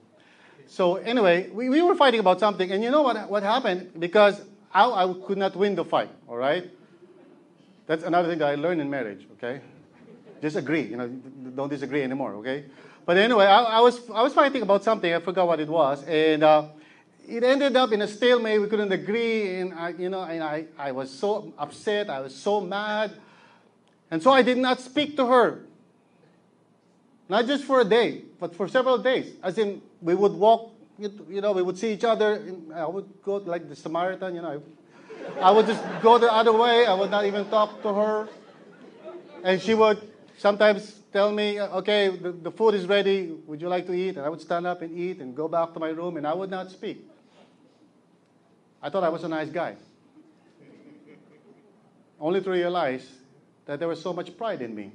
So 0.67 0.95
anyway, 0.95 1.49
we, 1.49 1.69
we 1.69 1.81
were 1.81 1.95
fighting 1.95 2.19
about 2.19 2.39
something, 2.39 2.71
and 2.71 2.83
you 2.83 2.91
know 2.91 3.03
what, 3.03 3.29
what 3.29 3.43
happened? 3.43 3.91
Because 3.99 4.41
I, 4.73 4.89
I 4.89 5.13
could 5.25 5.37
not 5.37 5.55
win 5.55 5.75
the 5.75 5.85
fight, 5.85 6.09
all 6.27 6.37
right? 6.37 6.69
That's 7.91 8.05
another 8.05 8.29
thing 8.29 8.39
that 8.39 8.47
I 8.47 8.55
learned 8.55 8.79
in 8.79 8.89
marriage, 8.89 9.27
okay? 9.33 9.59
Just 10.41 10.55
agree, 10.55 10.83
you 10.83 10.95
know, 10.95 11.09
don't 11.09 11.67
disagree 11.67 12.03
anymore, 12.03 12.35
okay? 12.35 12.63
But 13.05 13.17
anyway, 13.17 13.43
I, 13.43 13.63
I 13.63 13.79
was, 13.81 13.99
I 14.11 14.23
was 14.23 14.33
fighting 14.33 14.61
about 14.61 14.85
something, 14.85 15.13
I 15.13 15.19
forgot 15.19 15.45
what 15.45 15.59
it 15.59 15.67
was, 15.67 16.01
and 16.05 16.41
uh, 16.41 16.67
it 17.27 17.43
ended 17.43 17.75
up 17.75 17.91
in 17.91 18.01
a 18.01 18.07
stalemate. 18.07 18.61
We 18.61 18.69
couldn't 18.69 18.93
agree, 18.93 19.59
and 19.59 19.73
I, 19.73 19.89
you 19.89 20.07
know, 20.07 20.21
and 20.21 20.41
I, 20.41 20.67
I 20.77 20.93
was 20.93 21.11
so 21.11 21.53
upset, 21.57 22.09
I 22.09 22.21
was 22.21 22.33
so 22.33 22.61
mad, 22.61 23.11
and 24.09 24.23
so 24.23 24.31
I 24.31 24.41
did 24.41 24.57
not 24.57 24.79
speak 24.79 25.17
to 25.17 25.25
her. 25.25 25.65
Not 27.27 27.45
just 27.45 27.65
for 27.65 27.81
a 27.81 27.85
day, 27.85 28.21
but 28.39 28.55
for 28.55 28.69
several 28.69 28.99
days. 28.99 29.35
As 29.43 29.57
in, 29.57 29.81
we 30.01 30.15
would 30.15 30.31
walk, 30.31 30.71
you 30.97 31.41
know, 31.41 31.51
we 31.51 31.61
would 31.61 31.77
see 31.77 31.91
each 31.91 32.05
other. 32.05 32.41
I 32.73 32.85
would 32.85 33.21
go 33.21 33.35
like 33.35 33.67
the 33.67 33.75
Samaritan, 33.75 34.35
you 34.35 34.41
know. 34.43 34.49
I 34.49 34.59
would 35.51 35.67
just 35.67 35.83
go 36.01 36.17
the 36.17 36.31
other 36.31 36.53
way. 36.53 36.85
I 36.85 36.93
would 36.93 37.11
not 37.11 37.25
even 37.25 37.45
talk 37.49 37.81
to 37.83 37.93
her. 37.93 38.29
And 39.43 39.61
she 39.61 39.73
would 39.73 40.01
sometimes 40.37 41.01
tell 41.11 41.31
me, 41.31 41.59
okay, 41.59 42.09
the, 42.09 42.31
the 42.31 42.51
food 42.51 42.75
is 42.75 42.85
ready. 42.85 43.31
Would 43.47 43.61
you 43.61 43.69
like 43.69 43.85
to 43.87 43.93
eat? 43.93 44.17
And 44.17 44.25
I 44.25 44.29
would 44.29 44.41
stand 44.41 44.67
up 44.67 44.81
and 44.81 44.97
eat 44.97 45.19
and 45.19 45.35
go 45.35 45.47
back 45.47 45.73
to 45.73 45.79
my 45.79 45.89
room, 45.89 46.17
and 46.17 46.27
I 46.27 46.33
would 46.33 46.49
not 46.49 46.71
speak. 46.71 47.05
I 48.81 48.89
thought 48.89 49.03
I 49.03 49.09
was 49.09 49.23
a 49.23 49.27
nice 49.27 49.49
guy. 49.49 49.75
Only 52.19 52.41
to 52.41 52.49
realize 52.49 53.07
that 53.65 53.79
there 53.79 53.87
was 53.87 54.01
so 54.01 54.13
much 54.13 54.35
pride 54.37 54.61
in 54.61 54.75
me. 54.75 54.91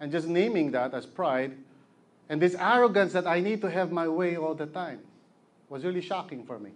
And 0.00 0.10
just 0.10 0.26
naming 0.26 0.72
that 0.72 0.94
as 0.94 1.06
pride 1.06 1.56
and 2.28 2.40
this 2.40 2.54
arrogance 2.54 3.12
that 3.12 3.26
I 3.26 3.40
need 3.40 3.60
to 3.60 3.70
have 3.70 3.92
my 3.92 4.08
way 4.08 4.36
all 4.36 4.54
the 4.54 4.66
time 4.66 5.00
was 5.68 5.84
really 5.84 6.00
shocking 6.00 6.44
for 6.44 6.58
me 6.58 6.70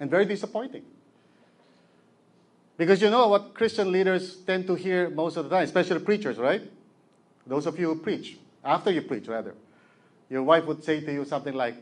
and 0.00 0.10
very 0.10 0.24
disappointing. 0.24 0.82
Because 2.76 3.00
you 3.00 3.08
know 3.10 3.28
what 3.28 3.54
Christian 3.54 3.90
leaders 3.90 4.36
tend 4.36 4.66
to 4.66 4.74
hear 4.74 5.08
most 5.08 5.36
of 5.36 5.44
the 5.44 5.50
time, 5.50 5.64
especially 5.64 6.00
preachers, 6.00 6.36
right? 6.36 6.62
Those 7.46 7.66
of 7.66 7.78
you 7.78 7.94
who 7.94 8.00
preach, 8.00 8.36
after 8.64 8.90
you 8.90 9.02
preach, 9.02 9.28
rather. 9.28 9.54
Your 10.28 10.42
wife 10.42 10.66
would 10.66 10.84
say 10.84 11.00
to 11.00 11.12
you 11.12 11.24
something 11.24 11.54
like, 11.54 11.76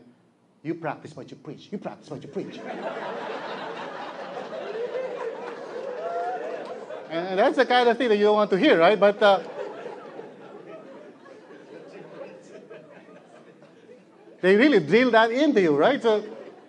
You 0.63 0.75
practice 0.75 1.15
what 1.15 1.29
you 1.29 1.37
preach. 1.37 1.67
You 1.71 1.77
practice 1.79 2.09
what 2.09 2.21
you 2.21 2.29
preach. 2.29 2.57
and 7.09 7.39
that's 7.39 7.57
the 7.57 7.65
kind 7.65 7.89
of 7.89 7.97
thing 7.97 8.09
that 8.09 8.17
you 8.17 8.25
don't 8.25 8.35
want 8.35 8.51
to 8.51 8.57
hear, 8.57 8.79
right? 8.79 8.99
But. 8.99 9.21
Uh, 9.21 9.39
They 14.45 14.55
really 14.55 14.79
drill 14.79 15.09
that 15.09 15.31
into 15.31 15.59
you, 15.59 15.75
right? 15.75 15.99
So, 15.99 16.23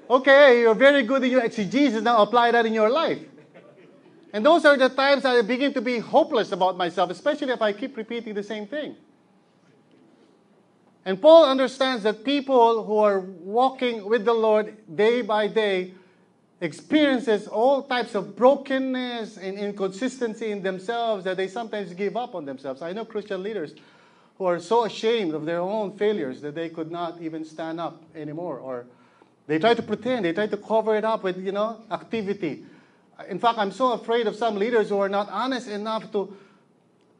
okay, 0.08 0.60
you're 0.60 0.74
very 0.74 1.02
good 1.02 1.24
in 1.24 1.30
your 1.30 1.44
exegesis, 1.44 2.02
now 2.02 2.22
apply 2.22 2.50
that 2.52 2.66
in 2.66 2.72
your 2.72 2.90
life. 2.90 3.18
And 4.32 4.44
those 4.44 4.64
are 4.64 4.76
the 4.76 4.88
times 4.88 5.24
I 5.24 5.40
begin 5.42 5.72
to 5.74 5.80
be 5.80 5.98
hopeless 5.98 6.52
about 6.52 6.76
myself, 6.76 7.10
especially 7.10 7.52
if 7.52 7.62
I 7.62 7.72
keep 7.72 7.96
repeating 7.96 8.34
the 8.34 8.42
same 8.42 8.66
thing. 8.66 8.96
And 11.04 11.22
Paul 11.22 11.44
understands 11.44 12.02
that 12.02 12.24
people 12.24 12.84
who 12.84 12.98
are 12.98 13.20
walking 13.20 14.04
with 14.04 14.24
the 14.24 14.34
Lord 14.34 14.76
day 14.94 15.22
by 15.22 15.46
day 15.46 15.94
experiences 16.60 17.46
all 17.46 17.82
types 17.82 18.14
of 18.14 18.34
brokenness 18.34 19.36
and 19.36 19.58
inconsistency 19.58 20.50
in 20.50 20.62
themselves 20.62 21.24
that 21.24 21.36
they 21.36 21.48
sometimes 21.48 21.92
give 21.94 22.16
up 22.16 22.34
on 22.34 22.44
themselves. 22.44 22.82
I 22.82 22.92
know 22.92 23.04
Christian 23.04 23.42
leaders 23.42 23.74
who 24.38 24.46
are 24.46 24.58
so 24.58 24.84
ashamed 24.84 25.34
of 25.34 25.44
their 25.44 25.60
own 25.60 25.96
failures 25.96 26.40
that 26.40 26.54
they 26.54 26.68
could 26.68 26.90
not 26.90 27.20
even 27.20 27.44
stand 27.44 27.80
up 27.80 28.02
anymore 28.14 28.58
or 28.58 28.86
they 29.46 29.58
try 29.58 29.74
to 29.74 29.82
pretend 29.82 30.24
they 30.24 30.32
try 30.32 30.46
to 30.46 30.56
cover 30.56 30.96
it 30.96 31.04
up 31.04 31.22
with 31.22 31.38
you 31.38 31.52
know 31.52 31.80
activity. 31.90 32.64
In 33.28 33.38
fact 33.38 33.58
i'm 33.58 33.72
so 33.72 33.92
afraid 33.92 34.26
of 34.26 34.36
some 34.36 34.56
leaders 34.56 34.88
who 34.88 34.98
are 34.98 35.08
not 35.08 35.28
honest 35.30 35.68
enough 35.68 36.10
to 36.12 36.36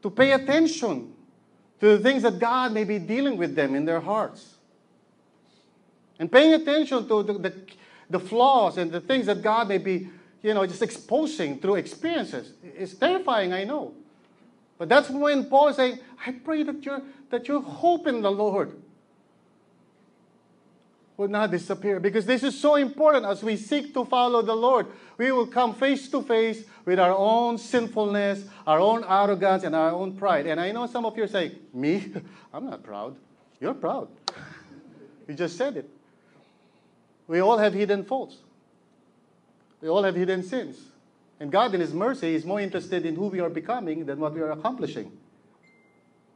to 0.01 0.09
pay 0.09 0.31
attention 0.31 1.13
to 1.79 1.97
the 1.97 1.99
things 1.99 2.23
that 2.23 2.39
god 2.39 2.71
may 2.73 2.83
be 2.83 2.99
dealing 2.99 3.37
with 3.37 3.55
them 3.55 3.75
in 3.75 3.85
their 3.85 4.01
hearts. 4.01 4.55
And 6.19 6.31
paying 6.31 6.55
attention 6.55 7.07
to 7.07 7.21
the, 7.21 7.33
the, 7.33 7.53
the 8.09 8.19
flaws 8.19 8.77
and 8.77 8.91
the 8.91 9.01
things 9.01 9.27
that 9.27 9.41
god 9.41 9.67
may 9.67 9.77
be 9.77 10.09
you 10.41 10.53
know 10.53 10.65
just 10.65 10.81
exposing 10.81 11.59
through 11.59 11.75
experiences 11.75 12.53
is 12.75 12.93
terrifying 12.95 13.53
i 13.53 13.63
know. 13.63 13.93
But 14.77 14.89
that's 14.89 15.09
when 15.09 15.45
Paul 15.45 15.69
is 15.69 15.75
saying, 15.75 15.99
I 16.25 16.31
pray 16.31 16.63
that 16.63 16.83
your, 16.83 17.01
that 17.29 17.47
your 17.47 17.61
hope 17.61 18.07
in 18.07 18.21
the 18.21 18.31
Lord 18.31 18.79
will 21.17 21.27
not 21.27 21.49
disappear. 21.49 21.99
Because 21.99 22.25
this 22.25 22.43
is 22.43 22.57
so 22.57 22.75
important 22.75 23.25
as 23.25 23.43
we 23.43 23.57
seek 23.57 23.93
to 23.95 24.05
follow 24.05 24.43
the 24.43 24.55
Lord. 24.55 24.85
We 25.17 25.31
will 25.31 25.47
come 25.47 25.73
face 25.73 26.07
to 26.09 26.21
face 26.21 26.63
with 26.85 26.99
our 26.99 27.15
own 27.15 27.57
sinfulness, 27.57 28.45
our 28.67 28.79
own 28.79 29.03
arrogance, 29.03 29.63
and 29.63 29.75
our 29.75 29.91
own 29.91 30.15
pride. 30.15 30.45
And 30.45 30.61
I 30.61 30.71
know 30.71 30.85
some 30.85 31.05
of 31.05 31.17
you 31.17 31.23
are 31.23 31.27
saying, 31.27 31.55
Me? 31.73 32.13
I'm 32.53 32.69
not 32.69 32.83
proud. 32.83 33.15
You're 33.59 33.73
proud. 33.73 34.09
you 35.27 35.33
just 35.33 35.57
said 35.57 35.77
it. 35.77 35.89
We 37.27 37.39
all 37.39 37.57
have 37.57 37.73
hidden 37.73 38.05
faults. 38.05 38.37
We 39.81 39.89
all 39.89 40.03
have 40.03 40.15
hidden 40.15 40.43
sins. 40.43 40.77
And 41.39 41.51
God, 41.51 41.73
in 41.73 41.81
His 41.81 41.93
mercy, 41.93 42.35
is 42.35 42.45
more 42.45 42.61
interested 42.61 43.05
in 43.05 43.15
who 43.15 43.27
we 43.27 43.39
are 43.39 43.49
becoming 43.49 44.05
than 44.05 44.19
what 44.19 44.33
we 44.33 44.41
are 44.41 44.51
accomplishing. 44.51 45.11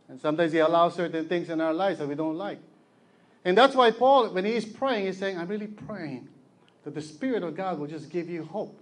And 0.09 0.19
sometimes 0.19 0.51
He 0.51 0.59
allows 0.59 0.95
certain 0.95 1.27
things 1.27 1.49
in 1.49 1.61
our 1.61 1.73
lives 1.73 1.99
that 1.99 2.07
we 2.07 2.15
don't 2.15 2.35
like. 2.35 2.59
And 3.43 3.57
that's 3.57 3.75
why 3.75 3.91
Paul, 3.91 4.29
when 4.29 4.45
he 4.45 4.53
is 4.53 4.65
praying, 4.65 5.05
he's 5.05 5.17
saying, 5.17 5.37
I'm 5.37 5.47
really 5.47 5.67
praying 5.67 6.29
that 6.83 6.93
the 6.93 7.01
Spirit 7.01 7.43
of 7.43 7.55
God 7.55 7.79
will 7.79 7.87
just 7.87 8.09
give 8.09 8.29
you 8.29 8.43
hope. 8.43 8.79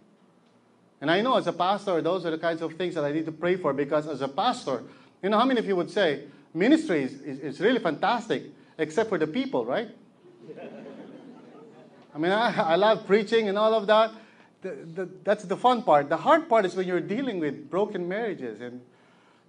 And 1.01 1.09
I 1.09 1.21
know 1.21 1.37
as 1.37 1.47
a 1.47 1.53
pastor, 1.53 2.01
those 2.01 2.25
are 2.25 2.31
the 2.31 2.37
kinds 2.37 2.61
of 2.61 2.73
things 2.73 2.95
that 2.95 3.05
I 3.05 3.11
need 3.11 3.25
to 3.25 3.31
pray 3.31 3.55
for 3.55 3.73
because 3.73 4.07
as 4.07 4.21
a 4.21 4.27
pastor, 4.27 4.83
you 5.23 5.29
know, 5.29 5.39
how 5.39 5.45
many 5.45 5.59
of 5.59 5.65
you 5.65 5.75
would 5.75 5.89
say 5.89 6.23
ministry 6.53 7.03
is, 7.03 7.13
is, 7.21 7.39
is 7.39 7.59
really 7.61 7.79
fantastic 7.79 8.43
except 8.77 9.09
for 9.09 9.17
the 9.17 9.27
people, 9.27 9.65
right? 9.65 9.89
I 12.13 12.17
mean, 12.17 12.31
I, 12.31 12.73
I 12.73 12.75
love 12.75 13.05
preaching 13.05 13.47
and 13.47 13.57
all 13.57 13.73
of 13.73 13.87
that 13.87 14.11
the, 14.61 14.71
the, 14.93 15.09
that's 15.23 15.43
the 15.45 15.57
fun 15.57 15.83
part. 15.83 16.09
The 16.09 16.17
hard 16.17 16.49
part 16.49 16.65
is 16.65 16.75
when 16.75 16.87
you're 16.87 16.99
dealing 16.99 17.39
with 17.39 17.69
broken 17.69 18.07
marriages 18.07 18.61
and 18.61 18.81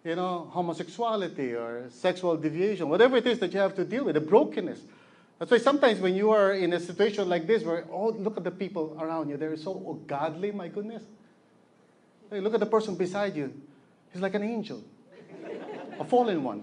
you 0.05 0.16
know 0.16 0.49
homosexuality 0.51 1.53
or 1.53 1.88
sexual 1.90 2.37
deviation, 2.37 2.88
whatever 2.88 3.16
it 3.16 3.27
is 3.27 3.38
that 3.40 3.53
you 3.53 3.61
have 3.61 3.75
to 3.77 3.85
deal 3.85 4.05
with, 4.05 4.14
the 4.14 4.20
brokenness. 4.20 4.81
That's 5.40 5.50
why 5.50 5.57
sometimes 5.57 6.00
when 6.00 6.14
you 6.14 6.31
are 6.33 6.53
in 6.53 6.74
a 6.74 6.79
situation 6.79 7.26
like 7.26 7.46
this, 7.46 7.64
where 7.64 7.87
oh 7.90 8.11
look 8.11 8.37
at 8.37 8.44
the 8.44 8.50
people 8.50 8.94
around 9.00 9.31
you, 9.31 9.38
they're 9.38 9.57
so 9.57 9.70
oh, 9.72 9.94
godly. 10.07 10.53
My 10.53 10.68
goodness. 10.68 11.03
Hey, 12.31 12.40
look 12.40 12.53
at 12.53 12.61
the 12.61 12.66
person 12.66 12.94
beside 12.94 13.35
you. 13.35 13.50
He's 14.12 14.20
like 14.20 14.35
an 14.35 14.42
angel, 14.42 14.85
a 15.98 16.05
fallen 16.05 16.44
one. 16.44 16.62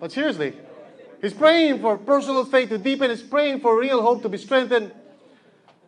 But 0.00 0.10
seriously, 0.10 0.54
He's 1.20 1.32
praying 1.32 1.80
for 1.80 1.96
personal 1.96 2.44
faith 2.44 2.70
to 2.70 2.78
deepen. 2.78 3.08
He's 3.08 3.22
praying 3.22 3.60
for 3.60 3.78
real 3.78 4.02
hope 4.02 4.22
to 4.22 4.28
be 4.28 4.36
strengthened. 4.36 4.90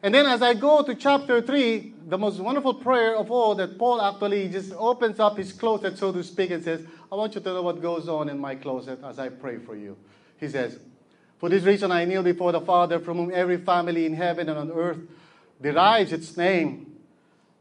And 0.05 0.15
then 0.15 0.27
as 0.27 0.43
I 0.43 0.55
go 0.55 0.83
to 0.85 0.95
chapter 0.95 1.41
3, 1.41 1.95
the 2.09 2.19
most 2.19 2.39
wonderful 2.39 2.75
prayer 2.75 3.17
of 3.17 3.31
all 3.31 3.55
that 3.55 3.79
Paul 3.79 4.01
actually 4.03 4.49
just 4.51 4.73
opens 4.75 5.19
up 5.19 5.39
his 5.39 5.53
closet, 5.53 5.99
so 5.99 6.13
to 6.13 6.23
speak, 6.23 6.51
and 6.51 6.63
says, 6.63 6.87
I 7.15 7.17
want 7.17 7.37
you 7.37 7.41
to 7.41 7.49
know 7.49 7.63
what 7.63 7.81
goes 7.81 8.09
on 8.09 8.29
in 8.29 8.41
my 8.41 8.57
closet 8.57 8.99
as 9.05 9.21
I 9.21 9.29
pray 9.29 9.59
for 9.59 9.77
you. 9.77 9.97
He 10.41 10.49
says, 10.49 10.81
For 11.39 11.49
this 11.49 11.63
reason 11.63 11.93
I 11.93 12.05
kneel 12.05 12.25
before 12.25 12.51
the 12.51 12.61
Father, 12.61 12.99
from 12.99 13.19
whom 13.19 13.31
every 13.33 13.57
family 13.57 14.05
in 14.05 14.15
heaven 14.15 14.49
and 14.49 14.59
on 14.59 14.73
earth 14.73 14.99
derives 15.63 16.13
its 16.13 16.37
name. 16.37 16.93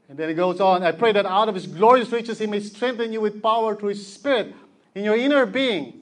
And 0.10 0.18
then 0.18 0.28
he 0.30 0.34
goes 0.34 0.60
on, 0.60 0.82
I 0.82 0.92
pray 0.92 1.12
that 1.12 1.28
out 1.28 1.50
of 1.50 1.54
his 1.54 1.68
glorious 1.68 2.12
riches 2.12 2.40
he 2.40 2.48
may 2.48 2.62
strengthen 2.62 3.14
you 3.14 3.22
with 3.22 3.44
power 3.44 3.76
through 3.76 3.90
his 3.90 4.12
Spirit 4.12 4.56
in 4.96 5.04
your 5.04 5.16
inner 5.16 5.46
being 5.46 6.02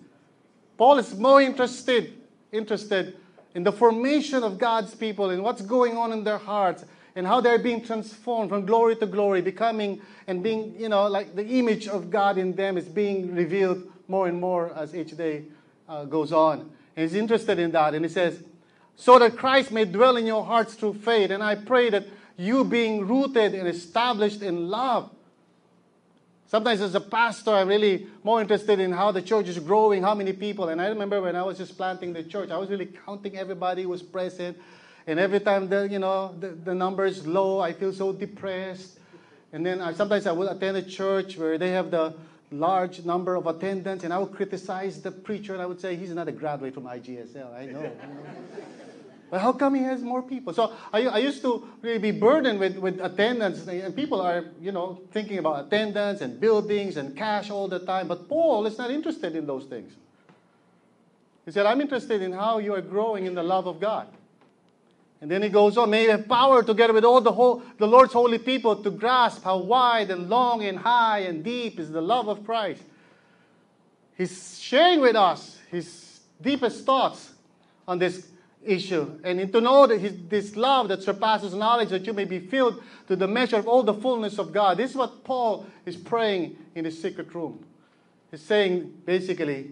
Paul 0.77 0.99
is 0.99 1.13
more 1.13 1.41
interested, 1.41 2.13
interested 2.53 3.17
in 3.53 3.63
the 3.63 3.73
formation 3.73 4.43
of 4.45 4.59
God's 4.59 4.95
people 4.95 5.29
and 5.29 5.43
what's 5.43 5.61
going 5.61 5.97
on 5.97 6.13
in 6.13 6.23
their 6.23 6.37
hearts 6.37 6.85
and 7.15 7.27
how 7.27 7.41
they're 7.41 7.59
being 7.59 7.83
transformed 7.83 8.49
from 8.49 8.65
glory 8.65 8.95
to 8.95 9.05
glory, 9.05 9.41
becoming 9.41 10.01
and 10.27 10.41
being, 10.41 10.75
you 10.79 10.89
know, 10.89 11.07
like 11.07 11.35
the 11.35 11.45
image 11.45 11.87
of 11.87 12.09
God 12.09 12.37
in 12.37 12.55
them 12.55 12.77
is 12.77 12.85
being 12.85 13.35
revealed 13.35 13.83
more 14.07 14.27
and 14.27 14.39
more 14.39 14.73
as 14.75 14.95
each 14.95 15.15
day 15.17 15.43
uh, 15.89 16.05
goes 16.05 16.31
on. 16.31 16.59
And 16.95 17.09
he's 17.09 17.15
interested 17.15 17.59
in 17.59 17.71
that. 17.71 17.93
And 17.93 18.05
he 18.05 18.09
says, 18.09 18.43
so 18.95 19.19
that 19.19 19.37
Christ 19.37 19.71
may 19.71 19.85
dwell 19.85 20.17
in 20.17 20.25
your 20.25 20.45
hearts 20.45 20.75
through 20.75 20.95
faith. 20.95 21.31
And 21.31 21.41
I 21.43 21.55
pray 21.55 21.89
that 21.89 22.05
you 22.37 22.63
being 22.63 23.07
rooted 23.07 23.53
and 23.53 23.67
established 23.67 24.41
in 24.41 24.69
love 24.69 25.09
Sometimes 26.51 26.81
as 26.81 26.95
a 26.95 26.99
pastor, 26.99 27.51
I'm 27.51 27.69
really 27.69 28.07
more 28.25 28.41
interested 28.41 28.77
in 28.81 28.91
how 28.91 29.13
the 29.13 29.21
church 29.21 29.47
is 29.47 29.57
growing, 29.57 30.03
how 30.03 30.13
many 30.13 30.33
people. 30.33 30.67
And 30.67 30.81
I 30.81 30.87
remember 30.87 31.21
when 31.21 31.33
I 31.33 31.43
was 31.43 31.57
just 31.57 31.77
planting 31.77 32.11
the 32.11 32.23
church, 32.23 32.49
I 32.49 32.57
was 32.57 32.69
really 32.69 32.87
counting 33.05 33.37
everybody 33.37 33.83
who 33.83 33.87
was 33.87 34.03
present. 34.03 34.57
And 35.07 35.19
every 35.19 35.39
time 35.39 35.67
the, 35.67 35.87
you 35.89 35.99
know, 35.99 36.35
the, 36.39 36.49
the 36.49 36.75
number 36.75 37.05
is 37.05 37.25
low, 37.25 37.59
I 37.59 37.73
feel 37.73 37.93
so 37.93 38.13
depressed. 38.13 38.99
And 39.53 39.65
then 39.65 39.81
I, 39.81 39.93
sometimes 39.93 40.27
I 40.27 40.31
will 40.31 40.49
attend 40.49 40.77
a 40.77 40.83
church 40.83 41.37
where 41.37 41.57
they 41.57 41.71
have 41.71 41.91
the 41.91 42.13
large 42.51 43.03
number 43.05 43.35
of 43.35 43.47
attendants, 43.47 44.03
and 44.03 44.13
I 44.13 44.17
would 44.19 44.33
criticize 44.33 45.01
the 45.01 45.11
preacher, 45.11 45.53
and 45.53 45.61
I 45.61 45.65
would 45.65 45.79
say, 45.79 45.95
he's 45.95 46.11
not 46.11 46.27
a 46.27 46.31
graduate 46.31 46.73
from 46.73 46.83
IGSL. 46.83 47.53
I 47.53 47.65
know. 47.65 47.91
but 49.31 49.39
how 49.39 49.53
come 49.53 49.75
he 49.75 49.83
has 49.83 50.01
more 50.01 50.21
people? 50.21 50.53
So 50.53 50.73
I, 50.91 51.07
I 51.07 51.17
used 51.19 51.41
to 51.43 51.67
really 51.81 51.99
be 51.99 52.11
burdened 52.11 52.59
with, 52.59 52.77
with 52.77 52.99
attendance, 52.99 53.65
and 53.67 53.95
people 53.95 54.21
are, 54.21 54.45
you 54.59 54.71
know, 54.71 55.01
thinking 55.11 55.37
about 55.37 55.67
attendance 55.67 56.21
and 56.21 56.39
buildings 56.39 56.97
and 56.97 57.15
cash 57.15 57.49
all 57.49 57.67
the 57.67 57.79
time. 57.79 58.09
But 58.09 58.27
Paul 58.27 58.65
is 58.65 58.77
not 58.77 58.91
interested 58.91 59.35
in 59.35 59.47
those 59.47 59.65
things. 59.65 59.93
He 61.45 61.51
said, 61.51 61.65
I'm 61.65 61.81
interested 61.81 62.21
in 62.21 62.33
how 62.33 62.59
you 62.59 62.75
are 62.75 62.81
growing 62.81 63.25
in 63.25 63.33
the 63.33 63.43
love 63.43 63.65
of 63.65 63.79
God. 63.79 64.07
And 65.21 65.29
then 65.29 65.43
he 65.43 65.49
goes 65.49 65.77
on, 65.77 65.91
may 65.91 66.03
you 66.03 66.11
have 66.11 66.27
power 66.27 66.63
together 66.63 66.93
with 66.93 67.05
all 67.05 67.21
the, 67.21 67.31
whole, 67.31 67.61
the 67.77 67.85
Lord's 67.85 68.11
holy 68.11 68.39
people 68.39 68.75
to 68.75 68.89
grasp 68.89 69.43
how 69.43 69.59
wide 69.59 70.09
and 70.09 70.29
long 70.29 70.63
and 70.63 70.79
high 70.79 71.19
and 71.19 71.43
deep 71.43 71.79
is 71.79 71.91
the 71.91 72.01
love 72.01 72.27
of 72.27 72.43
Christ. 72.43 72.81
He's 74.17 74.59
sharing 74.59 74.99
with 74.99 75.15
us 75.15 75.59
his 75.69 76.21
deepest 76.41 76.85
thoughts 76.85 77.33
on 77.87 77.99
this 77.99 78.29
issue. 78.63 79.19
And 79.23 79.51
to 79.51 79.61
know 79.61 79.85
that 79.85 79.99
his, 79.99 80.15
this 80.27 80.55
love 80.55 80.87
that 80.87 81.03
surpasses 81.03 81.53
knowledge, 81.53 81.89
that 81.89 82.05
you 82.07 82.13
may 82.13 82.25
be 82.25 82.39
filled 82.39 82.81
to 83.07 83.15
the 83.15 83.27
measure 83.27 83.57
of 83.57 83.67
all 83.67 83.83
the 83.83 83.93
fullness 83.93 84.39
of 84.39 84.51
God. 84.51 84.77
This 84.77 84.91
is 84.91 84.97
what 84.97 85.23
Paul 85.23 85.67
is 85.85 85.95
praying 85.95 86.57
in 86.73 86.83
the 86.83 86.91
secret 86.91 87.33
room. 87.35 87.63
He's 88.31 88.41
saying 88.41 88.91
basically 89.05 89.71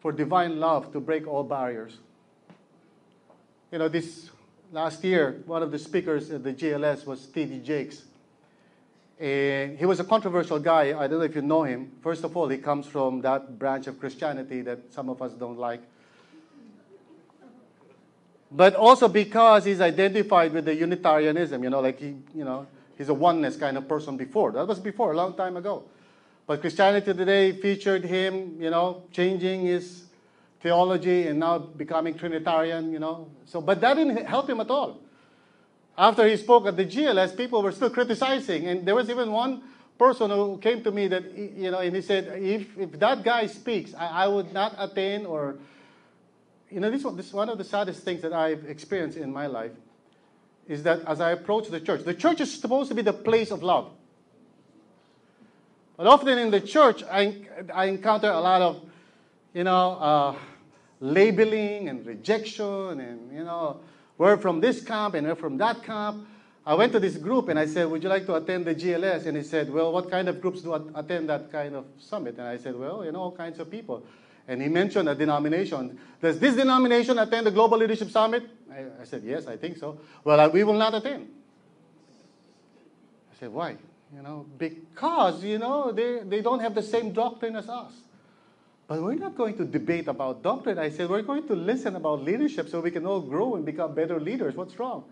for 0.00 0.12
divine 0.12 0.60
love 0.60 0.92
to 0.92 1.00
break 1.00 1.26
all 1.26 1.42
barriers. 1.42 1.98
You 3.72 3.78
know, 3.78 3.88
this 3.88 4.30
last 4.72 5.02
year, 5.04 5.42
one 5.46 5.62
of 5.62 5.70
the 5.70 5.78
speakers 5.78 6.30
at 6.30 6.42
the 6.42 6.52
GLS 6.52 7.06
was 7.06 7.26
T.D. 7.26 7.58
Jakes. 7.60 8.02
And 9.18 9.78
he 9.78 9.86
was 9.86 9.98
a 9.98 10.04
controversial 10.04 10.58
guy. 10.58 10.98
I 10.98 11.06
don't 11.06 11.18
know 11.18 11.24
if 11.24 11.34
you 11.34 11.42
know 11.42 11.62
him. 11.62 11.92
First 12.02 12.22
of 12.24 12.36
all, 12.36 12.48
he 12.48 12.58
comes 12.58 12.86
from 12.86 13.22
that 13.22 13.58
branch 13.58 13.86
of 13.86 13.98
Christianity 13.98 14.60
that 14.62 14.92
some 14.92 15.08
of 15.08 15.22
us 15.22 15.32
don't 15.32 15.58
like. 15.58 15.80
But 18.50 18.74
also 18.74 19.08
because 19.08 19.64
he's 19.64 19.80
identified 19.80 20.52
with 20.52 20.66
the 20.66 20.74
Unitarianism, 20.74 21.64
you 21.64 21.70
know, 21.70 21.80
like 21.80 21.98
he, 21.98 22.14
you 22.34 22.44
know, 22.44 22.66
he's 22.96 23.08
a 23.08 23.14
oneness 23.14 23.56
kind 23.56 23.76
of 23.76 23.88
person 23.88 24.16
before. 24.16 24.52
That 24.52 24.66
was 24.66 24.78
before, 24.78 25.12
a 25.12 25.16
long 25.16 25.34
time 25.34 25.56
ago. 25.56 25.84
But 26.46 26.60
Christianity 26.60 27.12
Today 27.12 27.52
featured 27.52 28.04
him, 28.04 28.60
you 28.60 28.70
know, 28.70 29.02
changing 29.10 29.62
his 29.62 30.05
theology 30.60 31.28
and 31.28 31.40
now 31.40 31.58
becoming 31.58 32.14
Trinitarian, 32.14 32.92
you 32.92 32.98
know. 32.98 33.30
So, 33.44 33.60
but 33.60 33.80
that 33.80 33.94
didn't 33.94 34.24
help 34.26 34.48
him 34.48 34.60
at 34.60 34.70
all. 34.70 35.00
After 35.96 36.28
he 36.28 36.36
spoke 36.36 36.66
at 36.66 36.76
the 36.76 36.84
GLS, 36.84 37.36
people 37.36 37.62
were 37.62 37.72
still 37.72 37.90
criticizing, 37.90 38.66
and 38.66 38.86
there 38.86 38.94
was 38.94 39.08
even 39.08 39.32
one 39.32 39.62
person 39.98 40.30
who 40.30 40.58
came 40.58 40.82
to 40.84 40.90
me 40.90 41.08
that 41.08 41.36
you 41.36 41.70
know, 41.70 41.78
and 41.78 41.96
he 41.96 42.02
said, 42.02 42.42
if 42.42 42.76
if 42.78 42.98
that 42.98 43.22
guy 43.22 43.46
speaks, 43.46 43.94
I, 43.94 44.24
I 44.24 44.26
would 44.28 44.52
not 44.52 44.74
attain 44.78 45.24
or, 45.24 45.56
you 46.70 46.80
know, 46.80 46.90
this 46.90 47.02
one, 47.02 47.16
this 47.16 47.28
is 47.28 47.32
one 47.32 47.48
of 47.48 47.56
the 47.56 47.64
saddest 47.64 48.02
things 48.02 48.22
that 48.22 48.32
I've 48.32 48.64
experienced 48.66 49.16
in 49.16 49.32
my 49.32 49.46
life, 49.46 49.72
is 50.68 50.82
that 50.82 51.00
as 51.06 51.20
I 51.20 51.30
approach 51.30 51.68
the 51.68 51.80
church, 51.80 52.04
the 52.04 52.14
church 52.14 52.40
is 52.40 52.52
supposed 52.60 52.90
to 52.90 52.94
be 52.94 53.02
the 53.02 53.14
place 53.14 53.50
of 53.50 53.62
love. 53.62 53.90
But 55.96 56.06
often 56.06 56.36
in 56.38 56.50
the 56.50 56.60
church, 56.60 57.02
I, 57.04 57.46
I 57.72 57.86
encounter 57.86 58.28
a 58.28 58.40
lot 58.40 58.60
of, 58.60 58.82
you 59.56 59.64
know, 59.64 59.92
uh, 59.92 60.36
labeling 61.00 61.88
and 61.88 62.04
rejection 62.04 63.00
and, 63.00 63.32
you 63.32 63.42
know, 63.42 63.80
we're 64.18 64.36
from 64.36 64.60
this 64.60 64.84
camp 64.84 65.14
and 65.14 65.26
we're 65.26 65.34
from 65.34 65.56
that 65.56 65.82
camp. 65.82 66.28
I 66.66 66.74
went 66.74 66.92
to 66.92 67.00
this 67.00 67.16
group 67.16 67.48
and 67.48 67.58
I 67.58 67.64
said, 67.64 67.90
Would 67.90 68.02
you 68.02 68.10
like 68.10 68.26
to 68.26 68.34
attend 68.34 68.66
the 68.66 68.74
GLS? 68.74 69.24
And 69.24 69.34
he 69.34 69.42
said, 69.42 69.72
Well, 69.72 69.94
what 69.94 70.10
kind 70.10 70.28
of 70.28 70.42
groups 70.42 70.60
do 70.60 70.74
attend 70.94 71.30
that 71.30 71.50
kind 71.50 71.74
of 71.74 71.86
summit? 71.98 72.36
And 72.36 72.46
I 72.46 72.58
said, 72.58 72.78
Well, 72.78 73.02
you 73.02 73.12
know, 73.12 73.20
all 73.20 73.32
kinds 73.32 73.58
of 73.58 73.70
people. 73.70 74.04
And 74.46 74.60
he 74.60 74.68
mentioned 74.68 75.08
a 75.08 75.14
denomination. 75.14 75.98
Does 76.20 76.38
this 76.38 76.54
denomination 76.54 77.18
attend 77.18 77.46
the 77.46 77.50
Global 77.50 77.78
Leadership 77.78 78.10
Summit? 78.10 78.44
I, 78.70 78.84
I 79.00 79.04
said, 79.04 79.22
Yes, 79.24 79.46
I 79.46 79.56
think 79.56 79.78
so. 79.78 79.98
Well, 80.22 80.50
we 80.50 80.64
will 80.64 80.74
not 80.74 80.94
attend. 80.94 81.28
I 83.32 83.40
said, 83.40 83.50
Why? 83.50 83.76
You 84.14 84.22
know, 84.22 84.44
because, 84.58 85.42
you 85.42 85.58
know, 85.58 85.92
they, 85.92 86.20
they 86.24 86.42
don't 86.42 86.60
have 86.60 86.74
the 86.74 86.82
same 86.82 87.12
doctrine 87.12 87.56
as 87.56 87.70
us. 87.70 87.92
But 88.88 89.02
we're 89.02 89.14
not 89.14 89.36
going 89.36 89.56
to 89.56 89.64
debate 89.64 90.06
about 90.06 90.42
doctrine. 90.42 90.78
I 90.78 90.90
said, 90.90 91.10
we're 91.10 91.22
going 91.22 91.46
to 91.48 91.54
listen 91.54 91.96
about 91.96 92.22
leadership 92.22 92.68
so 92.68 92.80
we 92.80 92.92
can 92.92 93.04
all 93.04 93.20
grow 93.20 93.56
and 93.56 93.64
become 93.64 93.94
better 93.94 94.20
leaders. 94.20 94.54
What's 94.54 94.78
wrong? 94.78 95.04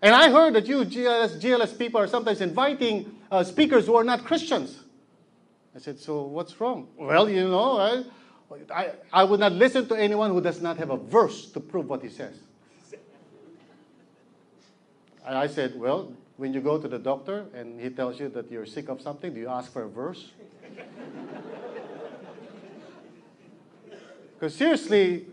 And 0.00 0.14
I 0.14 0.30
heard 0.30 0.54
that 0.54 0.66
you, 0.66 0.84
GLS, 0.84 1.40
GLS 1.40 1.76
people, 1.76 2.00
are 2.00 2.06
sometimes 2.06 2.40
inviting 2.40 3.18
uh, 3.30 3.42
speakers 3.42 3.86
who 3.86 3.96
are 3.96 4.04
not 4.04 4.24
Christians. 4.24 4.78
I 5.74 5.80
said, 5.80 5.98
so 5.98 6.22
what's 6.22 6.60
wrong? 6.60 6.86
Well, 6.96 7.28
you 7.28 7.48
know, 7.48 7.78
I, 7.78 8.04
I, 8.72 8.90
I 9.12 9.24
would 9.24 9.40
not 9.40 9.52
listen 9.52 9.88
to 9.88 9.94
anyone 9.96 10.30
who 10.30 10.40
does 10.40 10.60
not 10.62 10.76
have 10.76 10.90
a 10.90 10.96
verse 10.96 11.50
to 11.52 11.60
prove 11.60 11.88
what 11.88 12.02
he 12.02 12.08
says. 12.08 12.36
And 15.26 15.36
I 15.36 15.48
said, 15.48 15.74
well, 15.74 16.12
when 16.36 16.52
you 16.52 16.60
go 16.60 16.78
to 16.78 16.86
the 16.86 16.98
doctor 16.98 17.46
and 17.54 17.80
he 17.80 17.88
tells 17.88 18.20
you 18.20 18.28
that 18.28 18.52
you're 18.52 18.66
sick 18.66 18.88
of 18.88 19.00
something, 19.00 19.32
do 19.32 19.40
you 19.40 19.48
ask 19.48 19.72
for 19.72 19.82
a 19.82 19.88
verse? 19.88 20.30
Because 24.44 24.58
seriously, 24.58 25.24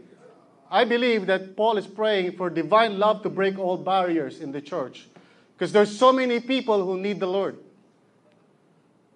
I 0.69 0.85
believe 0.85 1.25
that 1.25 1.57
Paul 1.57 1.75
is 1.75 1.85
praying 1.85 2.37
for 2.37 2.49
divine 2.49 2.97
love 2.97 3.23
to 3.23 3.29
break 3.29 3.59
all 3.59 3.75
barriers 3.75 4.39
in 4.39 4.53
the 4.53 4.61
church. 4.61 5.05
Because 5.53 5.73
there's 5.73 5.93
so 5.93 6.13
many 6.13 6.39
people 6.39 6.85
who 6.85 6.97
need 6.97 7.19
the 7.19 7.27
Lord. 7.27 7.57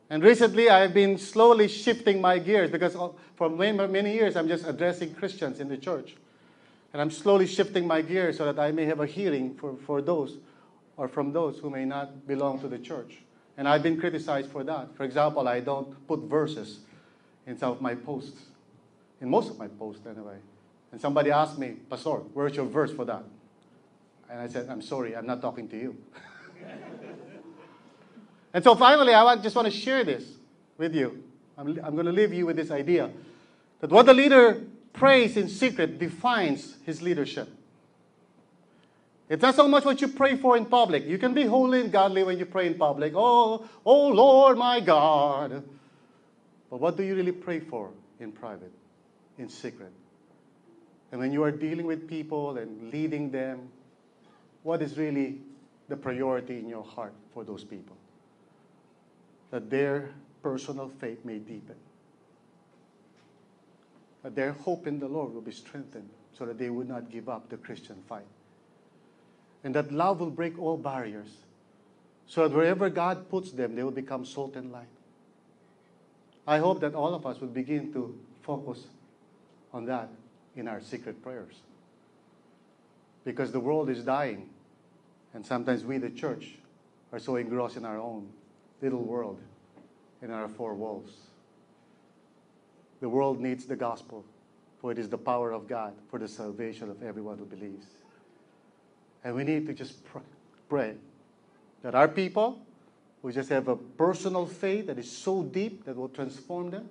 And 0.10 0.22
recently, 0.22 0.70
I've 0.70 0.94
been 0.94 1.18
slowly 1.18 1.70
shifting 1.70 2.20
my 2.20 2.40
gears 2.40 2.70
because 2.70 2.94
uh, 2.98 3.08
for 3.36 3.50
many, 3.50 4.14
years, 4.14 4.36
I'm 4.36 4.50
just 4.50 4.68
addressing 4.68 5.16
Christians 5.16 5.62
in 5.62 5.70
the 5.70 5.78
church. 5.78 6.18
And 6.92 7.02
I'm 7.02 7.10
slowly 7.10 7.48
shifting 7.48 7.88
my 7.88 8.02
gears 8.02 8.38
so 8.38 8.52
that 8.52 8.60
I 8.60 8.74
may 8.74 8.84
have 8.84 9.00
a 9.00 9.06
hearing 9.06 9.56
for, 9.56 9.78
for 9.86 10.02
those 10.02 10.40
or 10.98 11.08
from 11.08 11.32
those 11.32 11.60
who 11.60 11.70
may 11.70 11.86
not 11.86 12.28
belong 12.28 12.60
to 12.60 12.68
the 12.68 12.80
church. 12.80 13.20
And 13.56 13.66
I've 13.66 13.82
been 13.82 13.98
criticized 13.98 14.52
for 14.52 14.66
that. 14.66 14.94
For 14.98 15.06
example, 15.06 15.48
I 15.48 15.62
don't 15.62 16.06
put 16.06 16.20
verses 16.24 16.80
in 17.48 17.58
some 17.58 17.72
of 17.72 17.80
my 17.80 17.96
posts 17.96 18.42
in 19.22 19.30
most 19.30 19.50
of 19.50 19.58
my 19.58 19.68
posts 19.68 20.06
anyway. 20.06 20.38
And 20.92 21.02
somebody 21.02 21.32
asked 21.32 21.58
me, 21.58 21.76
Pastor, 21.90 22.22
where's 22.34 22.56
your 22.56 22.66
verse 22.66 22.92
for 22.92 23.06
that? 23.06 23.24
And 24.30 24.40
I 24.40 24.48
said, 24.48 24.70
I'm 24.70 24.82
sorry, 24.82 25.16
I'm 25.16 25.28
not 25.28 25.42
talking 25.42 25.68
to 25.70 25.78
you. 25.78 25.98
and 28.54 28.64
so 28.64 28.76
finally, 28.76 29.14
I 29.14 29.36
just 29.38 29.56
want 29.56 29.68
to 29.68 29.72
share 29.72 30.04
this 30.04 30.24
with 30.78 30.96
you. 30.96 31.24
I'm, 31.58 31.68
I'm 31.84 31.94
going 31.94 32.06
to 32.06 32.12
leave 32.12 32.34
you 32.34 32.46
with 32.46 32.56
this 32.56 32.72
idea 32.72 33.10
that 33.80 33.90
what 33.90 34.06
the 34.06 34.14
leader 34.14 34.64
prays 34.94 35.38
in 35.38 35.50
secret 35.50 36.00
defines 36.00 36.78
his 36.86 37.02
leadership. 37.02 37.50
It's 39.28 39.42
not 39.42 39.56
so 39.56 39.68
much 39.68 39.86
what 39.86 40.00
you 40.02 40.08
pray 40.08 40.38
for 40.38 40.56
in 40.56 40.66
public. 40.66 41.06
You 41.06 41.18
can 41.18 41.34
be 41.34 41.44
holy 41.46 41.82
and 41.82 41.92
godly 41.92 42.24
when 42.24 42.38
you 42.38 42.46
pray 42.46 42.68
in 42.68 42.76
public. 42.76 43.14
Oh, 43.16 43.68
oh 43.84 44.08
Lord 44.10 44.58
my 44.58 44.80
God. 44.80 45.64
But 46.70 46.80
what 46.80 46.96
do 46.96 47.04
you 47.04 47.16
really 47.16 47.32
pray 47.32 47.60
for 47.60 47.90
in 48.20 48.32
private? 48.32 48.72
In 49.38 49.50
secret. 49.50 49.92
And 51.12 51.20
when 51.22 51.32
you 51.32 51.44
are 51.44 51.52
dealing 51.52 51.86
with 51.86 52.08
people 52.08 52.58
and 52.58 52.92
leading 52.92 53.32
them, 53.32 53.70
what 54.64 54.82
is 54.82 54.98
really 54.98 55.40
the 55.88 55.96
priority 55.96 56.58
in 56.58 56.68
your 56.68 56.84
heart 56.84 57.14
for 57.34 57.44
those 57.44 57.64
people? 57.64 57.96
That 59.52 59.70
their 59.70 60.10
personal 60.42 60.92
faith 61.00 61.24
may 61.24 61.38
deepen. 61.38 61.76
That 64.24 64.36
their 64.36 64.54
hope 64.54 64.88
in 64.88 65.00
the 65.00 65.08
Lord 65.08 65.34
will 65.34 65.42
be 65.42 65.52
strengthened 65.52 66.10
so 66.38 66.46
that 66.46 66.58
they 66.58 66.70
would 66.70 66.90
not 66.90 67.10
give 67.10 67.30
up 67.30 67.50
the 67.50 67.58
Christian 67.58 67.98
fight. 68.10 68.26
And 69.64 69.74
that 69.76 69.92
love 69.92 70.20
will 70.20 70.32
break 70.32 70.60
all 70.60 70.78
barriers 70.78 71.30
so 72.28 72.48
that 72.48 72.56
wherever 72.56 72.90
God 72.90 73.30
puts 73.30 73.52
them, 73.52 73.76
they 73.76 73.84
will 73.84 73.92
become 73.92 74.26
salt 74.26 74.56
and 74.56 74.72
light. 74.72 74.88
I 76.48 76.58
hope 76.58 76.82
that 76.82 76.96
all 76.96 77.14
of 77.14 77.26
us 77.26 77.40
will 77.40 77.48
begin 77.48 77.94
to 77.94 78.18
focus 78.42 78.86
on 79.76 79.86
that 79.86 80.10
in 80.56 80.70
our 80.70 80.80
secret 80.80 81.22
prayers. 81.22 81.56
Because 83.26 83.52
the 83.52 83.60
world 83.60 83.90
is 83.90 84.04
dying, 84.04 84.50
and 85.34 85.46
sometimes 85.46 85.84
we, 85.84 85.98
the 85.98 86.10
church, 86.10 86.54
are 87.12 87.20
so 87.20 87.36
engrossed 87.36 87.76
in 87.76 87.84
our 87.84 88.00
own 88.00 88.30
little 88.82 89.04
world, 89.04 89.40
in 90.22 90.32
our 90.32 90.48
four 90.48 90.74
walls. 90.74 91.12
The 93.02 93.10
world 93.10 93.42
needs 93.42 93.66
the 93.66 93.76
gospel, 93.76 94.24
for 94.80 94.94
it 94.94 94.98
is 94.98 95.10
the 95.10 95.18
power 95.18 95.52
of 95.52 95.68
God 95.68 95.94
for 96.10 96.20
the 96.20 96.28
salvation 96.28 96.90
of 96.90 97.04
everyone 97.04 97.38
who 97.38 97.46
believes. 97.46 97.86
And 99.26 99.36
we 99.36 99.44
need 99.44 99.68
to 99.68 99.74
just 99.74 99.98
pray 100.70 100.94
that 101.82 101.96
our 101.96 102.08
people 102.08 102.62
will 103.22 103.34
just 103.34 103.50
have 103.50 103.68
a 103.68 103.76
personal 103.76 104.46
faith 104.46 104.88
that 104.88 104.98
is 104.98 105.12
so 105.12 105.44
deep 105.44 105.84
that 105.84 105.98
will 105.98 106.10
transform 106.10 106.70
them, 106.70 106.88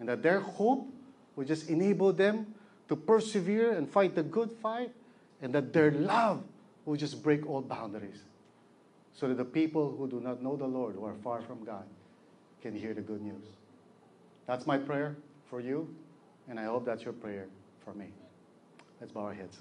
and 0.00 0.08
that 0.08 0.22
their 0.22 0.40
hope 0.40 0.88
will 1.36 1.44
just 1.44 1.68
enable 1.68 2.12
them 2.12 2.54
to 2.88 2.96
persevere 2.96 3.72
and 3.72 3.88
fight 3.88 4.14
the 4.14 4.22
good 4.22 4.50
fight, 4.62 4.92
and 5.40 5.54
that 5.54 5.72
their 5.72 5.90
love 5.90 6.42
will 6.84 6.96
just 6.96 7.22
break 7.22 7.48
all 7.48 7.62
boundaries. 7.62 8.22
so 9.14 9.28
that 9.28 9.36
the 9.36 9.44
people 9.44 9.94
who 9.96 10.08
do 10.08 10.20
not 10.20 10.42
know 10.42 10.56
the 10.56 10.66
Lord, 10.66 10.96
who 10.96 11.04
are 11.04 11.14
far 11.22 11.40
from 11.40 11.64
God, 11.64 11.84
can 12.60 12.74
hear 12.74 12.94
the 12.94 13.00
good 13.00 13.22
news. 13.22 13.44
That's 14.46 14.66
my 14.66 14.76
prayer 14.76 15.16
for 15.48 15.60
you, 15.60 15.88
and 16.48 16.58
I 16.58 16.64
hope 16.64 16.84
that's 16.84 17.04
your 17.04 17.12
prayer 17.12 17.46
for 17.84 17.94
me. 17.94 18.06
Let's 19.00 19.12
bow 19.12 19.22
our 19.22 19.34
heads. 19.34 19.58